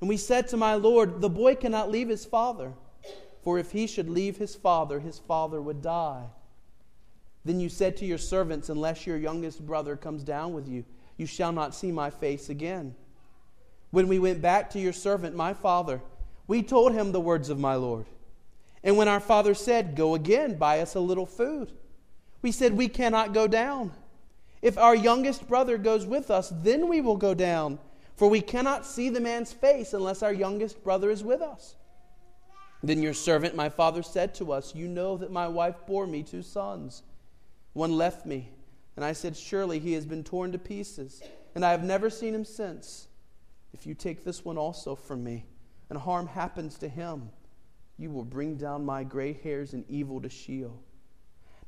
And 0.00 0.08
we 0.08 0.16
said 0.16 0.48
to 0.48 0.56
my 0.56 0.74
Lord, 0.74 1.20
The 1.20 1.30
boy 1.30 1.54
cannot 1.54 1.90
leave 1.90 2.08
his 2.08 2.24
father, 2.24 2.72
for 3.42 3.58
if 3.58 3.72
he 3.72 3.86
should 3.86 4.08
leave 4.08 4.36
his 4.36 4.54
father, 4.54 5.00
his 5.00 5.18
father 5.18 5.60
would 5.60 5.82
die. 5.82 6.24
Then 7.44 7.60
you 7.60 7.68
said 7.68 7.96
to 7.98 8.06
your 8.06 8.18
servants, 8.18 8.68
Unless 8.68 9.06
your 9.06 9.16
youngest 9.16 9.64
brother 9.66 9.96
comes 9.96 10.22
down 10.22 10.52
with 10.52 10.68
you, 10.68 10.84
you 11.16 11.26
shall 11.26 11.52
not 11.52 11.74
see 11.74 11.90
my 11.90 12.10
face 12.10 12.50
again. 12.50 12.94
When 13.90 14.08
we 14.08 14.18
went 14.18 14.42
back 14.42 14.70
to 14.70 14.78
your 14.78 14.92
servant, 14.92 15.34
my 15.34 15.54
father, 15.54 16.02
we 16.46 16.62
told 16.62 16.92
him 16.92 17.12
the 17.12 17.20
words 17.20 17.48
of 17.48 17.58
my 17.58 17.74
Lord. 17.74 18.06
And 18.84 18.96
when 18.96 19.08
our 19.08 19.20
father 19.20 19.54
said, 19.54 19.96
Go 19.96 20.14
again, 20.14 20.56
buy 20.58 20.80
us 20.80 20.94
a 20.94 21.00
little 21.00 21.26
food, 21.26 21.72
we 22.42 22.52
said, 22.52 22.76
We 22.76 22.88
cannot 22.88 23.32
go 23.32 23.46
down. 23.48 23.92
If 24.60 24.76
our 24.76 24.94
youngest 24.94 25.46
brother 25.46 25.78
goes 25.78 26.06
with 26.06 26.30
us, 26.30 26.52
then 26.62 26.88
we 26.88 27.00
will 27.00 27.16
go 27.16 27.34
down, 27.34 27.78
for 28.16 28.28
we 28.28 28.40
cannot 28.40 28.84
see 28.84 29.08
the 29.08 29.20
man's 29.20 29.52
face 29.52 29.92
unless 29.94 30.22
our 30.22 30.32
youngest 30.32 30.82
brother 30.82 31.10
is 31.10 31.22
with 31.22 31.40
us. 31.40 31.76
Then 32.82 33.02
your 33.02 33.14
servant, 33.14 33.56
my 33.56 33.68
father, 33.68 34.02
said 34.02 34.34
to 34.36 34.52
us, 34.52 34.74
You 34.74 34.88
know 34.88 35.16
that 35.16 35.32
my 35.32 35.48
wife 35.48 35.76
bore 35.86 36.06
me 36.06 36.22
two 36.22 36.42
sons. 36.42 37.02
One 37.72 37.96
left 37.96 38.26
me, 38.26 38.50
and 38.96 39.04
I 39.04 39.12
said, 39.12 39.36
Surely 39.36 39.78
he 39.78 39.92
has 39.94 40.06
been 40.06 40.24
torn 40.24 40.52
to 40.52 40.58
pieces, 40.58 41.22
and 41.54 41.64
I 41.64 41.70
have 41.70 41.84
never 41.84 42.10
seen 42.10 42.34
him 42.34 42.44
since. 42.44 43.08
If 43.72 43.86
you 43.86 43.94
take 43.94 44.24
this 44.24 44.44
one 44.44 44.58
also 44.58 44.94
from 44.94 45.22
me, 45.22 45.46
and 45.90 45.98
harm 45.98 46.26
happens 46.26 46.78
to 46.78 46.88
him, 46.88 47.30
you 47.96 48.10
will 48.10 48.24
bring 48.24 48.56
down 48.56 48.84
my 48.84 49.02
gray 49.02 49.32
hairs 49.32 49.72
and 49.72 49.84
evil 49.88 50.20
to 50.20 50.28
Sheol. 50.28 50.82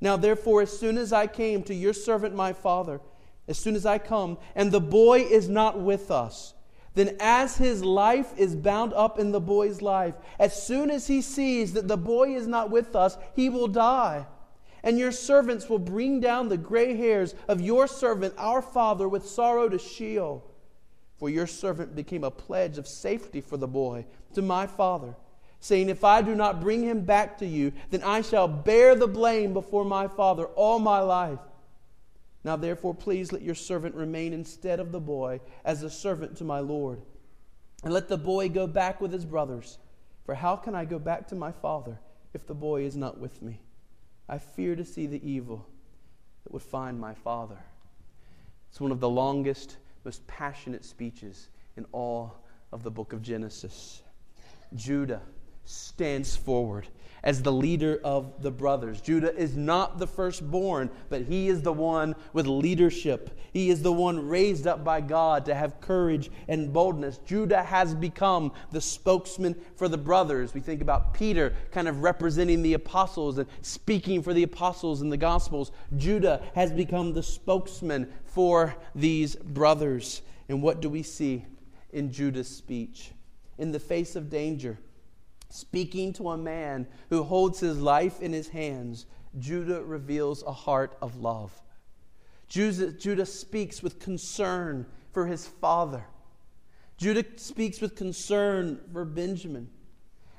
Now, 0.00 0.16
therefore, 0.16 0.62
as 0.62 0.76
soon 0.76 0.96
as 0.96 1.12
I 1.12 1.26
came 1.26 1.62
to 1.64 1.74
your 1.74 1.92
servant 1.92 2.34
my 2.34 2.52
father, 2.52 3.00
as 3.46 3.58
soon 3.58 3.74
as 3.76 3.84
I 3.84 3.98
come, 3.98 4.38
and 4.54 4.72
the 4.72 4.80
boy 4.80 5.20
is 5.20 5.48
not 5.48 5.80
with 5.80 6.10
us, 6.10 6.54
then 6.94 7.16
as 7.20 7.56
his 7.56 7.84
life 7.84 8.32
is 8.36 8.56
bound 8.56 8.92
up 8.94 9.18
in 9.18 9.32
the 9.32 9.40
boy's 9.40 9.82
life, 9.82 10.14
as 10.38 10.60
soon 10.60 10.90
as 10.90 11.06
he 11.06 11.20
sees 11.20 11.72
that 11.74 11.88
the 11.88 11.96
boy 11.96 12.34
is 12.34 12.46
not 12.46 12.70
with 12.70 12.96
us, 12.96 13.16
he 13.34 13.48
will 13.48 13.68
die. 13.68 14.26
And 14.82 14.98
your 14.98 15.12
servants 15.12 15.68
will 15.68 15.78
bring 15.78 16.20
down 16.20 16.48
the 16.48 16.56
gray 16.56 16.96
hairs 16.96 17.34
of 17.46 17.60
your 17.60 17.86
servant, 17.86 18.34
our 18.38 18.62
father, 18.62 19.08
with 19.08 19.28
sorrow 19.28 19.68
to 19.68 19.78
Sheol. 19.78 20.42
For 21.18 21.28
your 21.28 21.46
servant 21.46 21.94
became 21.94 22.24
a 22.24 22.30
pledge 22.30 22.78
of 22.78 22.88
safety 22.88 23.42
for 23.42 23.58
the 23.58 23.68
boy 23.68 24.06
to 24.34 24.40
my 24.40 24.66
father 24.66 25.14
saying, 25.60 25.88
If 25.88 26.04
I 26.04 26.22
do 26.22 26.34
not 26.34 26.60
bring 26.60 26.82
him 26.82 27.02
back 27.02 27.38
to 27.38 27.46
you, 27.46 27.72
then 27.90 28.02
I 28.02 28.22
shall 28.22 28.48
bear 28.48 28.94
the 28.94 29.06
blame 29.06 29.52
before 29.52 29.84
my 29.84 30.08
father 30.08 30.46
all 30.46 30.78
my 30.78 31.00
life. 31.00 31.38
Now, 32.42 32.56
therefore, 32.56 32.94
please 32.94 33.32
let 33.32 33.42
your 33.42 33.54
servant 33.54 33.94
remain 33.94 34.32
instead 34.32 34.80
of 34.80 34.92
the 34.92 35.00
boy 35.00 35.40
as 35.64 35.82
a 35.82 35.90
servant 35.90 36.38
to 36.38 36.44
my 36.44 36.60
Lord. 36.60 37.02
And 37.84 37.92
let 37.92 38.08
the 38.08 38.16
boy 38.16 38.48
go 38.48 38.66
back 38.66 39.00
with 39.00 39.12
his 39.12 39.26
brothers. 39.26 39.78
For 40.24 40.34
how 40.34 40.56
can 40.56 40.74
I 40.74 40.84
go 40.86 40.98
back 40.98 41.28
to 41.28 41.34
my 41.34 41.52
father 41.52 41.98
if 42.32 42.46
the 42.46 42.54
boy 42.54 42.82
is 42.82 42.96
not 42.96 43.18
with 43.18 43.42
me? 43.42 43.60
I 44.28 44.38
fear 44.38 44.74
to 44.76 44.84
see 44.84 45.06
the 45.06 45.28
evil 45.28 45.66
that 46.44 46.52
would 46.52 46.62
find 46.62 46.98
my 46.98 47.14
father. 47.14 47.58
It's 48.70 48.80
one 48.80 48.92
of 48.92 49.00
the 49.00 49.08
longest, 49.08 49.76
most 50.04 50.26
passionate 50.26 50.84
speeches 50.84 51.48
in 51.76 51.84
all 51.92 52.44
of 52.72 52.82
the 52.84 52.90
book 52.90 53.12
of 53.12 53.20
Genesis. 53.20 54.02
Judah 54.74 55.20
stands 55.64 56.36
forward 56.36 56.88
as 57.22 57.42
the 57.42 57.52
leader 57.52 58.00
of 58.02 58.42
the 58.42 58.50
brothers. 58.50 59.00
Judah 59.00 59.34
is 59.36 59.56
not 59.56 59.98
the 59.98 60.06
firstborn, 60.06 60.90
but 61.08 61.22
he 61.22 61.48
is 61.48 61.62
the 61.62 61.72
one 61.72 62.14
with 62.32 62.46
leadership. 62.46 63.38
He 63.52 63.70
is 63.70 63.82
the 63.82 63.92
one 63.92 64.28
raised 64.28 64.66
up 64.66 64.84
by 64.84 65.00
God 65.00 65.44
to 65.46 65.54
have 65.54 65.80
courage 65.80 66.30
and 66.48 66.72
boldness. 66.72 67.18
Judah 67.26 67.62
has 67.62 67.94
become 67.94 68.52
the 68.70 68.80
spokesman 68.80 69.56
for 69.76 69.88
the 69.88 69.98
brothers. 69.98 70.54
We 70.54 70.60
think 70.60 70.80
about 70.80 71.12
Peter 71.12 71.54
kind 71.72 71.88
of 71.88 72.02
representing 72.02 72.62
the 72.62 72.74
apostles 72.74 73.38
and 73.38 73.48
speaking 73.62 74.22
for 74.22 74.32
the 74.32 74.44
apostles 74.44 75.02
in 75.02 75.10
the 75.10 75.16
Gospels. 75.16 75.72
Judah 75.96 76.42
has 76.54 76.72
become 76.72 77.12
the 77.12 77.22
spokesman 77.22 78.10
for 78.24 78.74
these 78.94 79.36
brothers. 79.36 80.22
And 80.48 80.62
what 80.62 80.80
do 80.80 80.88
we 80.88 81.02
see 81.02 81.44
in 81.92 82.12
Judah's 82.12 82.48
speech? 82.48 83.10
In 83.58 83.72
the 83.72 83.80
face 83.80 84.16
of 84.16 84.30
danger, 84.30 84.78
speaking 85.50 86.12
to 86.14 86.30
a 86.30 86.38
man 86.38 86.86
who 87.10 87.22
holds 87.22 87.60
his 87.60 87.78
life 87.78 88.20
in 88.20 88.32
his 88.32 88.48
hands, 88.48 89.06
Judah 89.38 89.82
reveals 89.82 90.42
a 90.42 90.52
heart 90.52 90.96
of 91.02 91.16
love. 91.16 91.52
Judah, 92.48 92.92
Judah 92.92 93.26
speaks 93.26 93.82
with 93.82 94.00
concern 94.00 94.86
for 95.12 95.26
his 95.26 95.46
father. 95.46 96.04
Judah 96.96 97.24
speaks 97.36 97.80
with 97.80 97.96
concern 97.96 98.80
for 98.92 99.04
Benjamin. 99.04 99.70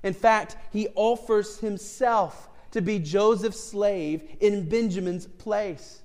In 0.04 0.14
fact, 0.14 0.58
he 0.72 0.90
offers 0.96 1.60
himself 1.60 2.50
to 2.72 2.82
be 2.82 3.00
Joseph's 3.00 3.64
slave 3.64 4.24
in 4.40 4.68
Benjamin's 4.68 5.28
place. 5.28 6.02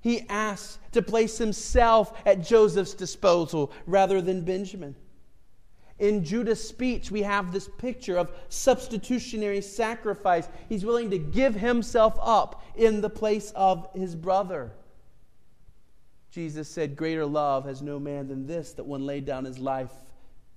He 0.00 0.26
asks 0.28 0.78
to 0.92 1.02
place 1.02 1.38
himself 1.38 2.16
at 2.24 2.42
Joseph's 2.42 2.94
disposal 2.94 3.72
rather 3.86 4.20
than 4.20 4.42
Benjamin. 4.42 4.94
In 5.98 6.24
Judah's 6.24 6.66
speech, 6.66 7.10
we 7.10 7.22
have 7.22 7.52
this 7.52 7.68
picture 7.78 8.18
of 8.18 8.30
substitutionary 8.48 9.62
sacrifice. 9.62 10.48
He's 10.68 10.84
willing 10.84 11.10
to 11.10 11.18
give 11.18 11.54
himself 11.54 12.18
up 12.20 12.62
in 12.76 13.00
the 13.00 13.08
place 13.08 13.52
of 13.56 13.88
his 13.94 14.14
brother. 14.14 14.72
Jesus 16.30 16.68
said, 16.68 16.96
Greater 16.96 17.24
love 17.24 17.64
has 17.64 17.80
no 17.80 17.98
man 17.98 18.28
than 18.28 18.46
this, 18.46 18.72
that 18.74 18.84
one 18.84 19.06
laid 19.06 19.24
down 19.24 19.46
his 19.46 19.58
life 19.58 19.92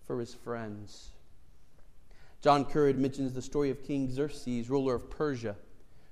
for 0.06 0.19
his 0.19 0.34
friends. 0.34 1.12
John 2.41 2.65
Currid 2.65 2.97
mentions 2.97 3.32
the 3.34 3.41
story 3.41 3.69
of 3.69 3.84
King 3.84 4.12
Xerxes, 4.12 4.69
ruler 4.69 4.95
of 4.95 5.10
Persia, 5.10 5.56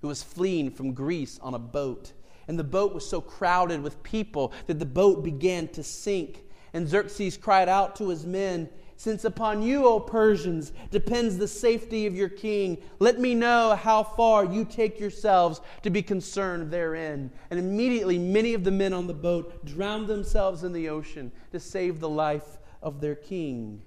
who 0.01 0.07
was 0.07 0.23
fleeing 0.23 0.71
from 0.71 0.93
Greece 0.93 1.37
on 1.41 1.53
a 1.53 1.59
boat. 1.59 2.13
And 2.47 2.57
the 2.57 2.63
boat 2.63 2.93
was 2.93 3.09
so 3.09 3.19
crowded 3.19 3.81
with 3.81 4.01
people 4.03 4.53
that 4.67 4.79
the 4.79 4.85
boat 4.85 5.21
began 5.21 5.67
to 5.69 5.83
sink. 5.83 6.43
And 6.73 6.87
Xerxes 6.87 7.35
cried 7.35 7.67
out 7.67 7.97
to 7.97 8.07
his 8.07 8.25
men, 8.25 8.69
Since 8.97 9.25
upon 9.25 9.61
you, 9.61 9.85
O 9.85 9.99
Persians, 9.99 10.73
depends 10.89 11.37
the 11.37 11.47
safety 11.47 12.07
of 12.07 12.15
your 12.15 12.29
king, 12.29 12.81
let 12.97 13.19
me 13.19 13.35
know 13.35 13.75
how 13.75 14.01
far 14.01 14.43
you 14.43 14.65
take 14.65 14.99
yourselves 14.99 15.61
to 15.83 15.91
be 15.91 16.01
concerned 16.01 16.71
therein. 16.71 17.31
And 17.51 17.59
immediately 17.59 18.17
many 18.17 18.55
of 18.55 18.63
the 18.63 18.71
men 18.71 18.93
on 18.93 19.05
the 19.05 19.13
boat 19.13 19.63
drowned 19.63 20.07
themselves 20.07 20.63
in 20.63 20.73
the 20.73 20.89
ocean 20.89 21.31
to 21.51 21.59
save 21.59 21.99
the 21.99 22.09
life 22.09 22.57
of 22.81 22.99
their 22.99 23.13
king. 23.13 23.83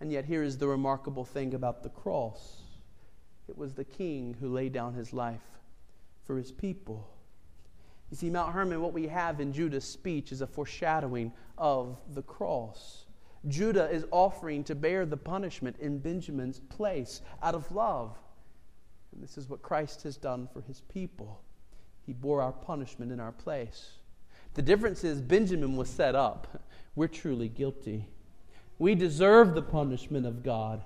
And 0.00 0.12
yet, 0.12 0.26
here 0.26 0.42
is 0.42 0.58
the 0.58 0.68
remarkable 0.68 1.24
thing 1.24 1.54
about 1.54 1.82
the 1.82 1.88
cross 1.88 2.58
it 3.48 3.56
was 3.56 3.72
the 3.72 3.84
king 3.84 4.36
who 4.38 4.52
laid 4.52 4.74
down 4.74 4.92
his 4.92 5.14
life 5.14 5.40
for 6.26 6.36
his 6.36 6.52
people. 6.52 7.08
You 8.10 8.16
see, 8.18 8.28
Mount 8.28 8.52
Hermon, 8.52 8.82
what 8.82 8.92
we 8.92 9.08
have 9.08 9.40
in 9.40 9.54
Judah's 9.54 9.84
speech 9.84 10.30
is 10.30 10.42
a 10.42 10.46
foreshadowing 10.46 11.32
of 11.56 11.98
the 12.14 12.22
cross. 12.22 13.06
Judah 13.46 13.88
is 13.90 14.04
offering 14.10 14.64
to 14.64 14.74
bear 14.74 15.06
the 15.06 15.16
punishment 15.16 15.76
in 15.78 15.98
Benjamin's 15.98 16.58
place 16.58 17.22
out 17.42 17.54
of 17.54 17.70
love. 17.70 18.16
And 19.12 19.22
this 19.22 19.38
is 19.38 19.48
what 19.48 19.62
Christ 19.62 20.02
has 20.02 20.16
done 20.16 20.48
for 20.52 20.60
his 20.62 20.80
people. 20.92 21.42
He 22.04 22.12
bore 22.12 22.42
our 22.42 22.52
punishment 22.52 23.12
in 23.12 23.20
our 23.20 23.32
place. 23.32 23.92
The 24.54 24.62
difference 24.62 25.04
is 25.04 25.20
Benjamin 25.20 25.76
was 25.76 25.88
set 25.88 26.14
up. 26.14 26.62
We're 26.96 27.06
truly 27.06 27.48
guilty. 27.48 28.08
We 28.78 28.94
deserve 28.94 29.54
the 29.54 29.62
punishment 29.62 30.26
of 30.26 30.42
God. 30.42 30.82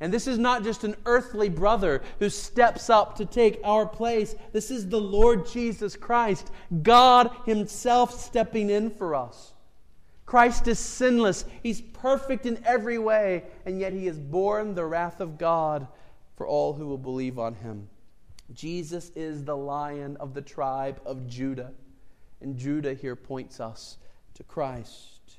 And 0.00 0.12
this 0.12 0.26
is 0.26 0.38
not 0.38 0.62
just 0.62 0.84
an 0.84 0.94
earthly 1.06 1.48
brother 1.48 2.02
who 2.18 2.28
steps 2.28 2.90
up 2.90 3.16
to 3.16 3.24
take 3.24 3.60
our 3.64 3.86
place. 3.86 4.34
This 4.52 4.70
is 4.70 4.88
the 4.88 5.00
Lord 5.00 5.46
Jesus 5.46 5.96
Christ, 5.96 6.50
God 6.82 7.30
Himself 7.46 8.20
stepping 8.20 8.68
in 8.68 8.90
for 8.90 9.14
us. 9.14 9.54
Christ 10.26 10.66
is 10.66 10.80
sinless, 10.80 11.44
He's 11.62 11.80
perfect 11.80 12.46
in 12.46 12.62
every 12.64 12.98
way, 12.98 13.44
and 13.64 13.80
yet 13.80 13.92
He 13.92 14.06
has 14.06 14.18
borne 14.18 14.74
the 14.74 14.84
wrath 14.84 15.20
of 15.20 15.38
God 15.38 15.86
for 16.36 16.46
all 16.46 16.74
who 16.74 16.86
will 16.86 16.98
believe 16.98 17.38
on 17.38 17.54
Him. 17.54 17.88
Jesus 18.52 19.10
is 19.14 19.44
the 19.44 19.56
lion 19.56 20.16
of 20.18 20.34
the 20.34 20.42
tribe 20.42 21.00
of 21.06 21.26
Judah, 21.28 21.72
and 22.40 22.56
Judah 22.56 22.94
here 22.94 23.16
points 23.16 23.60
us 23.60 23.98
to 24.34 24.42
Christ. 24.42 25.38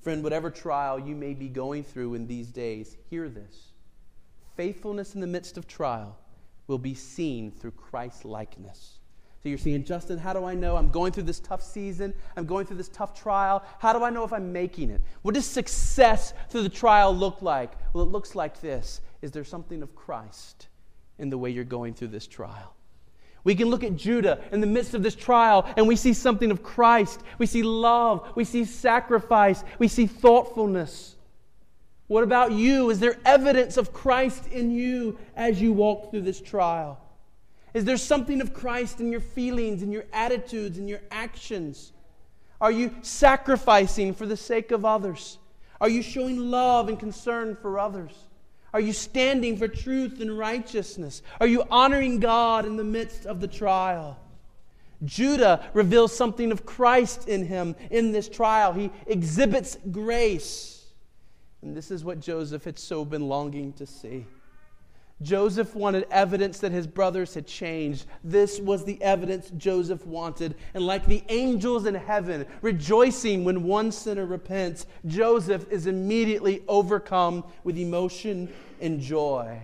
Friend, 0.00 0.22
whatever 0.22 0.50
trial 0.50 0.98
you 0.98 1.14
may 1.14 1.32
be 1.32 1.48
going 1.48 1.84
through 1.84 2.14
in 2.14 2.26
these 2.26 2.48
days, 2.48 2.96
hear 3.08 3.28
this. 3.28 3.72
Faithfulness 4.56 5.14
in 5.14 5.20
the 5.20 5.26
midst 5.26 5.56
of 5.56 5.68
trial 5.68 6.18
will 6.66 6.78
be 6.78 6.94
seen 6.94 7.52
through 7.52 7.70
Christ 7.70 8.24
likeness. 8.24 8.98
So 9.42 9.48
you're 9.48 9.58
saying, 9.58 9.84
Justin, 9.84 10.18
how 10.18 10.32
do 10.32 10.44
I 10.44 10.54
know 10.54 10.76
I'm 10.76 10.90
going 10.90 11.10
through 11.10 11.24
this 11.24 11.40
tough 11.40 11.62
season? 11.64 12.14
I'm 12.36 12.46
going 12.46 12.64
through 12.64 12.76
this 12.76 12.88
tough 12.88 13.20
trial. 13.20 13.64
How 13.80 13.92
do 13.92 14.04
I 14.04 14.10
know 14.10 14.22
if 14.22 14.32
I'm 14.32 14.52
making 14.52 14.90
it? 14.90 15.00
What 15.22 15.34
does 15.34 15.46
success 15.46 16.32
through 16.48 16.62
the 16.62 16.68
trial 16.68 17.14
look 17.14 17.42
like? 17.42 17.72
Well, 17.92 18.04
it 18.04 18.10
looks 18.10 18.36
like 18.36 18.60
this. 18.60 19.00
Is 19.20 19.32
there 19.32 19.42
something 19.42 19.82
of 19.82 19.96
Christ 19.96 20.68
in 21.18 21.28
the 21.28 21.36
way 21.36 21.50
you're 21.50 21.64
going 21.64 21.92
through 21.92 22.08
this 22.08 22.28
trial? 22.28 22.76
We 23.42 23.56
can 23.56 23.68
look 23.68 23.82
at 23.82 23.96
Judah 23.96 24.38
in 24.52 24.60
the 24.60 24.66
midst 24.68 24.94
of 24.94 25.02
this 25.02 25.16
trial 25.16 25.68
and 25.76 25.88
we 25.88 25.96
see 25.96 26.12
something 26.12 26.52
of 26.52 26.62
Christ. 26.62 27.20
We 27.38 27.46
see 27.46 27.64
love. 27.64 28.30
We 28.36 28.44
see 28.44 28.64
sacrifice. 28.64 29.64
We 29.80 29.88
see 29.88 30.06
thoughtfulness. 30.06 31.16
What 32.06 32.22
about 32.22 32.52
you? 32.52 32.90
Is 32.90 33.00
there 33.00 33.18
evidence 33.24 33.76
of 33.76 33.92
Christ 33.92 34.46
in 34.52 34.70
you 34.70 35.18
as 35.34 35.60
you 35.60 35.72
walk 35.72 36.12
through 36.12 36.20
this 36.20 36.40
trial? 36.40 37.00
Is 37.74 37.84
there 37.84 37.96
something 37.96 38.40
of 38.40 38.52
Christ 38.52 39.00
in 39.00 39.10
your 39.10 39.20
feelings, 39.20 39.82
in 39.82 39.92
your 39.92 40.04
attitudes, 40.12 40.78
in 40.78 40.88
your 40.88 41.00
actions? 41.10 41.92
Are 42.60 42.70
you 42.70 42.94
sacrificing 43.02 44.14
for 44.14 44.26
the 44.26 44.36
sake 44.36 44.70
of 44.70 44.84
others? 44.84 45.38
Are 45.80 45.88
you 45.88 46.02
showing 46.02 46.38
love 46.38 46.88
and 46.88 46.98
concern 46.98 47.56
for 47.60 47.78
others? 47.78 48.12
Are 48.72 48.80
you 48.80 48.92
standing 48.92 49.56
for 49.56 49.68
truth 49.68 50.20
and 50.20 50.38
righteousness? 50.38 51.22
Are 51.40 51.46
you 51.46 51.64
honoring 51.70 52.20
God 52.20 52.64
in 52.64 52.76
the 52.76 52.84
midst 52.84 53.26
of 53.26 53.40
the 53.40 53.48
trial? 53.48 54.18
Judah 55.04 55.68
reveals 55.74 56.14
something 56.14 56.52
of 56.52 56.64
Christ 56.64 57.28
in 57.28 57.46
him 57.46 57.74
in 57.90 58.12
this 58.12 58.28
trial. 58.28 58.72
He 58.72 58.90
exhibits 59.06 59.76
grace. 59.90 60.86
And 61.62 61.76
this 61.76 61.90
is 61.90 62.04
what 62.04 62.20
Joseph 62.20 62.64
had 62.64 62.78
so 62.78 63.04
been 63.04 63.28
longing 63.28 63.72
to 63.74 63.86
see. 63.86 64.26
Joseph 65.22 65.74
wanted 65.74 66.06
evidence 66.10 66.58
that 66.58 66.72
his 66.72 66.86
brothers 66.86 67.34
had 67.34 67.46
changed. 67.46 68.06
This 68.24 68.58
was 68.58 68.84
the 68.84 69.00
evidence 69.02 69.50
Joseph 69.56 70.06
wanted. 70.06 70.54
And 70.74 70.86
like 70.86 71.06
the 71.06 71.22
angels 71.28 71.86
in 71.86 71.94
heaven 71.94 72.46
rejoicing 72.60 73.44
when 73.44 73.64
one 73.64 73.92
sinner 73.92 74.26
repents, 74.26 74.86
Joseph 75.06 75.66
is 75.70 75.86
immediately 75.86 76.62
overcome 76.68 77.44
with 77.64 77.78
emotion 77.78 78.52
and 78.80 79.00
joy. 79.00 79.60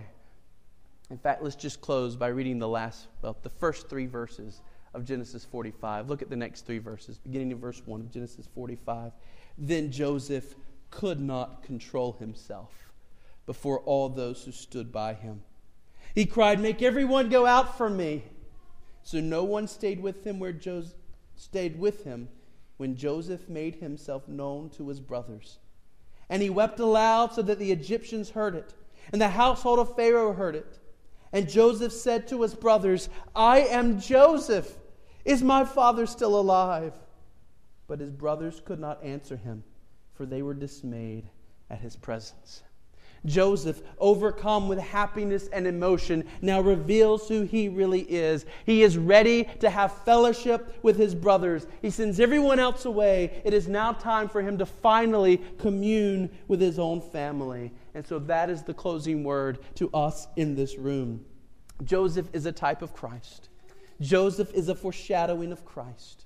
In 1.09 1.17
fact, 1.17 1.41
let's 1.41 1.55
just 1.55 1.81
close 1.81 2.15
by 2.15 2.27
reading 2.27 2.59
the 2.59 2.67
last, 2.67 3.07
well, 3.21 3.35
the 3.41 3.49
first 3.49 3.89
three 3.89 4.05
verses 4.05 4.61
of 4.93 5.05
Genesis 5.05 5.43
45. 5.43 6.09
Look 6.09 6.21
at 6.21 6.29
the 6.29 6.35
next 6.35 6.65
three 6.65 6.79
verses, 6.79 7.17
beginning 7.17 7.51
in 7.51 7.59
verse 7.59 7.81
1 7.85 7.99
of 7.99 8.11
Genesis 8.11 8.47
45. 8.53 9.11
Then 9.57 9.91
Joseph 9.91 10.55
could 10.91 11.19
not 11.19 11.63
control 11.63 12.13
himself 12.13 12.91
before 13.45 13.79
all 13.81 14.09
those 14.09 14.43
who 14.43 14.51
stood 14.51 14.91
by 14.91 15.13
him 15.13 15.41
he 16.15 16.25
cried, 16.25 16.59
Make 16.59 16.81
everyone 16.81 17.29
go 17.29 17.45
out 17.45 17.77
from 17.77 17.97
me. 17.97 18.23
So 19.03 19.19
no 19.19 19.43
one 19.43 19.67
stayed 19.67 20.01
with 20.01 20.25
him 20.25 20.39
where 20.39 20.53
Joseph 20.53 20.93
stayed 21.35 21.79
with 21.79 22.03
him 22.03 22.29
when 22.77 22.95
Joseph 22.95 23.49
made 23.49 23.75
himself 23.75 24.27
known 24.27 24.69
to 24.71 24.87
his 24.87 24.99
brothers. 24.99 25.59
And 26.29 26.41
he 26.41 26.49
wept 26.49 26.79
aloud 26.79 27.33
so 27.33 27.41
that 27.41 27.59
the 27.59 27.71
Egyptians 27.71 28.29
heard 28.29 28.55
it, 28.55 28.73
and 29.11 29.21
the 29.21 29.29
household 29.29 29.79
of 29.79 29.95
Pharaoh 29.95 30.33
heard 30.33 30.55
it. 30.55 30.79
And 31.31 31.49
Joseph 31.49 31.93
said 31.93 32.27
to 32.27 32.41
his 32.41 32.55
brothers, 32.55 33.09
I 33.35 33.61
am 33.61 33.99
Joseph. 33.99 34.77
Is 35.25 35.43
my 35.43 35.65
father 35.65 36.05
still 36.05 36.39
alive? 36.39 36.93
But 37.87 37.99
his 37.99 38.11
brothers 38.11 38.61
could 38.63 38.79
not 38.79 39.03
answer 39.03 39.37
him, 39.37 39.63
for 40.13 40.25
they 40.25 40.41
were 40.41 40.53
dismayed 40.53 41.29
at 41.69 41.79
his 41.79 41.95
presence. 41.95 42.63
Joseph, 43.25 43.81
overcome 43.97 44.67
with 44.67 44.79
happiness 44.79 45.49
and 45.51 45.67
emotion, 45.67 46.23
now 46.41 46.61
reveals 46.61 47.27
who 47.27 47.41
he 47.41 47.69
really 47.69 48.01
is. 48.01 48.45
He 48.65 48.83
is 48.83 48.97
ready 48.97 49.45
to 49.59 49.69
have 49.69 50.03
fellowship 50.03 50.77
with 50.83 50.97
his 50.97 51.13
brothers. 51.13 51.67
He 51.81 51.89
sends 51.89 52.19
everyone 52.19 52.59
else 52.59 52.85
away. 52.85 53.41
It 53.43 53.53
is 53.53 53.67
now 53.67 53.93
time 53.93 54.29
for 54.29 54.41
him 54.41 54.57
to 54.57 54.65
finally 54.65 55.41
commune 55.57 56.29
with 56.47 56.61
his 56.61 56.79
own 56.79 57.01
family. 57.01 57.73
And 57.93 58.05
so 58.05 58.19
that 58.19 58.49
is 58.49 58.63
the 58.63 58.73
closing 58.73 59.23
word 59.23 59.59
to 59.75 59.89
us 59.93 60.27
in 60.35 60.55
this 60.55 60.77
room. 60.77 61.25
Joseph 61.83 62.27
is 62.33 62.45
a 62.45 62.51
type 62.51 62.81
of 62.81 62.93
Christ, 62.93 63.49
Joseph 64.01 64.53
is 64.53 64.69
a 64.69 64.75
foreshadowing 64.75 65.51
of 65.51 65.65
Christ. 65.65 66.25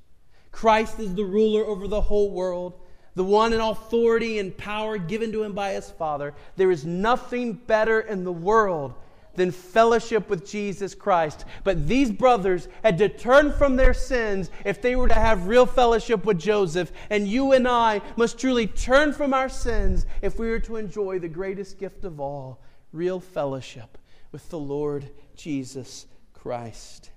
Christ 0.52 1.00
is 1.00 1.16
the 1.16 1.26
ruler 1.26 1.66
over 1.66 1.88
the 1.88 2.02
whole 2.02 2.30
world 2.30 2.80
the 3.16 3.24
one 3.24 3.53
in 3.53 3.61
authority 3.61 4.39
and 4.39 4.57
power 4.57 4.97
given 4.97 5.32
to 5.32 5.43
him 5.43 5.53
by 5.53 5.74
his 5.74 5.89
Father. 5.89 6.34
There 6.55 6.72
is 6.72 6.86
nothing 6.86 7.53
better 7.53 7.99
in 7.99 8.24
the 8.24 8.32
world 8.32 8.93
than 9.36 9.51
fellowship 9.51 10.30
with 10.30 10.47
Jesus 10.47 10.93
Christ. 10.93 11.45
But 11.64 11.88
these 11.88 12.11
brothers 12.11 12.68
had 12.84 12.97
to 12.99 13.09
turn 13.09 13.51
from 13.51 13.76
their 13.76 13.93
sins 13.93 14.49
if 14.66 14.82
they 14.82 14.95
were 14.95 15.07
to 15.07 15.14
have 15.14 15.47
real 15.47 15.66
fellowship 15.66 16.26
with 16.26 16.39
Joseph. 16.39 16.91
And 17.09 17.28
you 17.28 17.53
and 17.53 17.68
I 17.68 18.01
must 18.16 18.39
truly 18.39 18.68
turn 18.68 19.14
from 19.14 19.34
our 19.34 19.49
sins 19.49 20.05
if 20.22 20.38
we 20.38 20.49
are 20.49 20.59
to 20.59 20.78
enjoy 20.78 21.20
the 21.20 21.28
greatest 21.28 21.80
gift 21.80 22.03
of 22.03 22.20
all 22.20 22.61
real 22.91 23.20
fellowship 23.20 23.97
with 24.32 24.47
the 24.49 24.59
Lord 24.59 25.09
Jesus 25.36 26.05
Christ. 26.34 27.09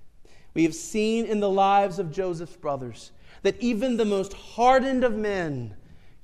We 0.54 0.64
have 0.64 0.74
seen 0.74 1.26
in 1.26 1.40
the 1.40 1.50
lives 1.50 1.98
of 1.98 2.10
Joseph's 2.10 2.56
brothers 2.56 3.12
that 3.42 3.60
even 3.60 3.96
the 3.96 4.06
most 4.06 4.32
hardened 4.32 5.04
of 5.04 5.14
men 5.14 5.76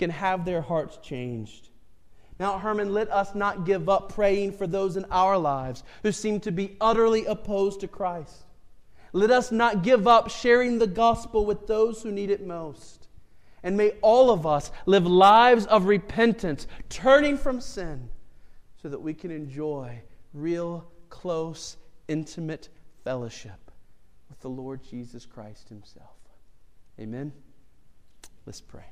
can 0.02 0.10
have 0.10 0.44
their 0.44 0.60
hearts 0.60 0.96
changed. 0.96 1.68
Now, 2.40 2.58
Herman, 2.58 2.92
let 2.92 3.08
us 3.12 3.36
not 3.36 3.64
give 3.64 3.88
up 3.88 4.12
praying 4.12 4.50
for 4.54 4.66
those 4.66 4.96
in 4.96 5.04
our 5.12 5.38
lives 5.38 5.84
who 6.02 6.10
seem 6.10 6.40
to 6.40 6.50
be 6.50 6.76
utterly 6.80 7.24
opposed 7.24 7.78
to 7.80 7.86
Christ. 7.86 8.34
Let 9.12 9.30
us 9.30 9.52
not 9.52 9.84
give 9.84 10.08
up 10.08 10.28
sharing 10.28 10.80
the 10.80 10.88
gospel 10.88 11.46
with 11.46 11.68
those 11.68 12.02
who 12.02 12.10
need 12.10 12.30
it 12.30 12.44
most. 12.44 13.06
And 13.62 13.76
may 13.76 13.90
all 14.02 14.32
of 14.32 14.44
us 14.44 14.72
live 14.86 15.06
lives 15.06 15.66
of 15.66 15.84
repentance, 15.84 16.66
turning 16.88 17.38
from 17.38 17.60
sin, 17.60 18.08
so 18.82 18.88
that 18.88 19.00
we 19.00 19.14
can 19.14 19.30
enjoy 19.30 20.02
real, 20.34 20.84
close, 21.10 21.76
intimate 22.08 22.70
fellowship 23.04 23.70
with 24.28 24.40
the 24.40 24.50
Lord 24.50 24.80
Jesus 24.82 25.26
Christ 25.26 25.68
Himself. 25.68 26.16
Amen. 26.98 27.32
Let's 28.44 28.60
pray. 28.60 28.86